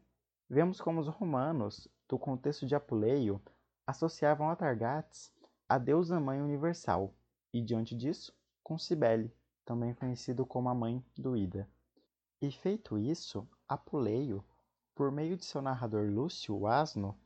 vemos 0.47 0.79
como 0.79 1.01
os 1.01 1.07
romanos, 1.07 1.87
do 2.07 2.19
contexto 2.19 2.67
de 2.67 2.75
Apuleio, 2.75 3.41
associavam 3.87 4.49
Atargates 4.49 5.33
à 5.67 5.79
deusa 5.79 6.19
mãe 6.19 6.39
universal 6.39 7.15
e, 7.51 7.61
diante 7.61 7.95
disso, 7.95 8.31
com 8.61 8.77
Cibele, 8.77 9.33
também 9.65 9.95
conhecido 9.95 10.45
como 10.45 10.69
a 10.69 10.75
mãe 10.75 11.03
do 11.17 11.35
Ida. 11.35 11.67
E 12.39 12.51
feito 12.51 12.99
isso, 12.99 13.47
Apuleio, 13.67 14.45
por 14.95 15.11
meio 15.11 15.37
de 15.37 15.45
seu 15.45 15.61
narrador 15.61 16.09
Lúcio 16.09 16.55
o 16.55 16.67
Asno, 16.67 17.17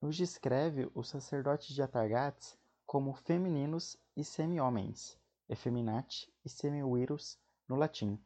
nos 0.00 0.16
descreve 0.16 0.90
os 0.94 1.08
sacerdotes 1.08 1.74
de 1.74 1.82
Atargates 1.82 2.58
como 2.84 3.14
femininos 3.14 3.96
e 4.16 4.24
semi-homens, 4.24 5.18
effeminati 5.48 6.32
e 6.44 6.48
semi-virus 6.48 7.38
no 7.68 7.76
latim, 7.76 8.18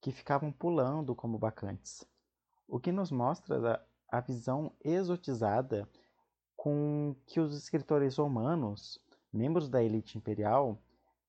que 0.00 0.12
ficavam 0.12 0.50
pulando 0.50 1.14
como 1.14 1.38
bacantes, 1.38 2.04
o 2.66 2.80
que 2.80 2.92
nos 2.92 3.10
mostra 3.10 3.84
a 4.08 4.20
visão 4.20 4.72
exotizada 4.82 5.88
com 6.56 7.14
que 7.26 7.38
os 7.40 7.54
escritores 7.54 8.16
romanos, 8.16 8.98
membros 9.32 9.68
da 9.68 9.82
elite 9.82 10.18
imperial, 10.18 10.78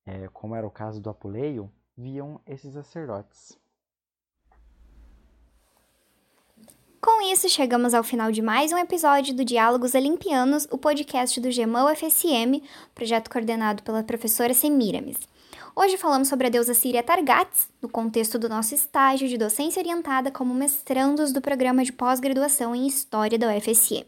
é, 0.06 0.28
como 0.30 0.56
era 0.56 0.66
o 0.66 0.72
caso 0.72 1.00
do 1.00 1.10
Apuleio, 1.10 1.72
viam 1.96 2.42
esses 2.46 2.74
sacerdotes. 2.74 3.60
Com 7.02 7.19
isso, 7.32 7.48
chegamos 7.48 7.94
ao 7.94 8.04
final 8.04 8.32
de 8.32 8.42
mais 8.42 8.72
um 8.72 8.78
episódio 8.80 9.36
do 9.36 9.46
Diálogos 9.46 9.94
Olimpianos, 9.94 10.68
o 10.72 10.80
podcast 10.80 11.40
do 11.40 11.52
GEMAU 11.52 11.96
FSM, 11.96 12.64
projeto 12.96 13.30
coordenado 13.30 13.84
pela 13.84 14.02
professora 14.02 14.52
Semiramis. 14.52 15.16
Hoje 15.76 15.96
falamos 15.96 16.28
sobre 16.28 16.48
a 16.48 16.50
deusa 16.50 16.74
síria 16.74 17.04
Targates, 17.04 17.68
no 17.80 17.88
contexto 17.88 18.40
do 18.40 18.50
nosso 18.50 18.74
estágio 18.74 19.28
de 19.28 19.38
docência 19.38 19.80
orientada 19.80 20.32
como 20.32 20.56
mestrandos 20.56 21.32
do 21.32 21.40
programa 21.40 21.84
de 21.84 21.94
pós-graduação 21.94 22.74
em 22.74 22.88
História 22.88 23.38
da 23.38 23.56
UFSM. 23.56 24.08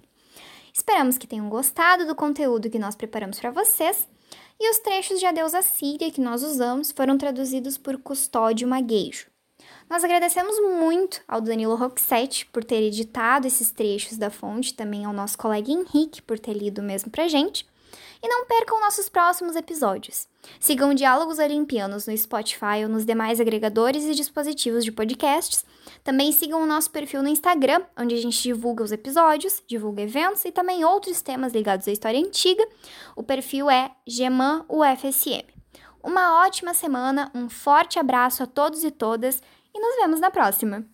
Esperamos 0.74 1.20
que 1.20 1.28
tenham 1.28 1.48
gostado 1.48 2.08
do 2.08 2.16
conteúdo 2.16 2.72
que 2.72 2.80
nós 2.80 2.96
preparamos 2.96 3.40
para 3.40 3.52
vocês. 3.52 4.08
E 4.60 4.72
os 4.72 4.80
trechos 4.80 5.20
de 5.20 5.28
Adeus 5.28 5.54
à 5.54 5.62
Síria 5.62 6.10
que 6.10 6.22
nós 6.22 6.42
usamos 6.42 6.92
foram 6.92 7.20
traduzidos 7.20 7.78
por 7.78 8.00
Custódio 8.00 8.68
Magueijo. 8.68 9.31
Nós 9.92 10.06
agradecemos 10.06 10.58
muito 10.80 11.22
ao 11.28 11.42
Danilo 11.42 11.76
Roxette 11.76 12.46
por 12.46 12.64
ter 12.64 12.82
editado 12.82 13.46
esses 13.46 13.72
trechos 13.72 14.18
da 14.18 14.30
fonte, 14.30 14.74
também 14.74 15.04
ao 15.04 15.12
nosso 15.12 15.38
colega 15.38 15.70
Henrique 15.70 16.22
por 16.22 16.40
ter 16.40 16.54
lido 16.54 16.82
mesmo 16.82 17.12
pra 17.12 17.28
gente. 17.28 17.68
E 18.24 18.28
não 18.30 18.46
percam 18.46 18.80
nossos 18.80 19.10
próximos 19.10 19.54
episódios. 19.54 20.30
Sigam 20.62 20.94
Diálogos 20.94 21.40
Olimpianos 21.40 22.08
no 22.08 22.18
Spotify 22.18 22.84
ou 22.84 22.88
nos 22.88 23.06
demais 23.06 23.42
agregadores 23.42 24.06
e 24.06 24.16
dispositivos 24.16 24.86
de 24.86 24.94
podcasts. 24.94 25.66
Também 26.06 26.32
sigam 26.32 26.64
o 26.64 26.66
nosso 26.66 26.90
perfil 26.90 27.22
no 27.22 27.28
Instagram, 27.28 27.82
onde 28.00 28.16
a 28.16 28.22
gente 28.22 28.42
divulga 28.42 28.86
os 28.86 28.94
episódios, 28.94 29.62
divulga 29.68 30.04
eventos 30.04 30.46
e 30.46 30.54
também 30.54 30.86
outros 30.86 31.22
temas 31.22 31.52
ligados 31.52 31.86
à 31.86 31.92
história 31.92 32.18
antiga. 32.18 32.66
O 33.14 33.24
perfil 33.24 33.70
é 33.70 33.92
GemanUFSM. 34.08 35.52
Uma 36.02 36.46
ótima 36.46 36.74
semana, 36.74 37.30
um 37.36 37.50
forte 37.50 38.00
abraço 38.00 38.42
a 38.42 38.48
todos 38.48 38.86
e 38.86 38.90
todas 38.90 39.44
e 39.74 39.80
nos 39.80 39.96
vemos 39.98 40.20
na 40.20 40.32
próxima! 40.32 40.91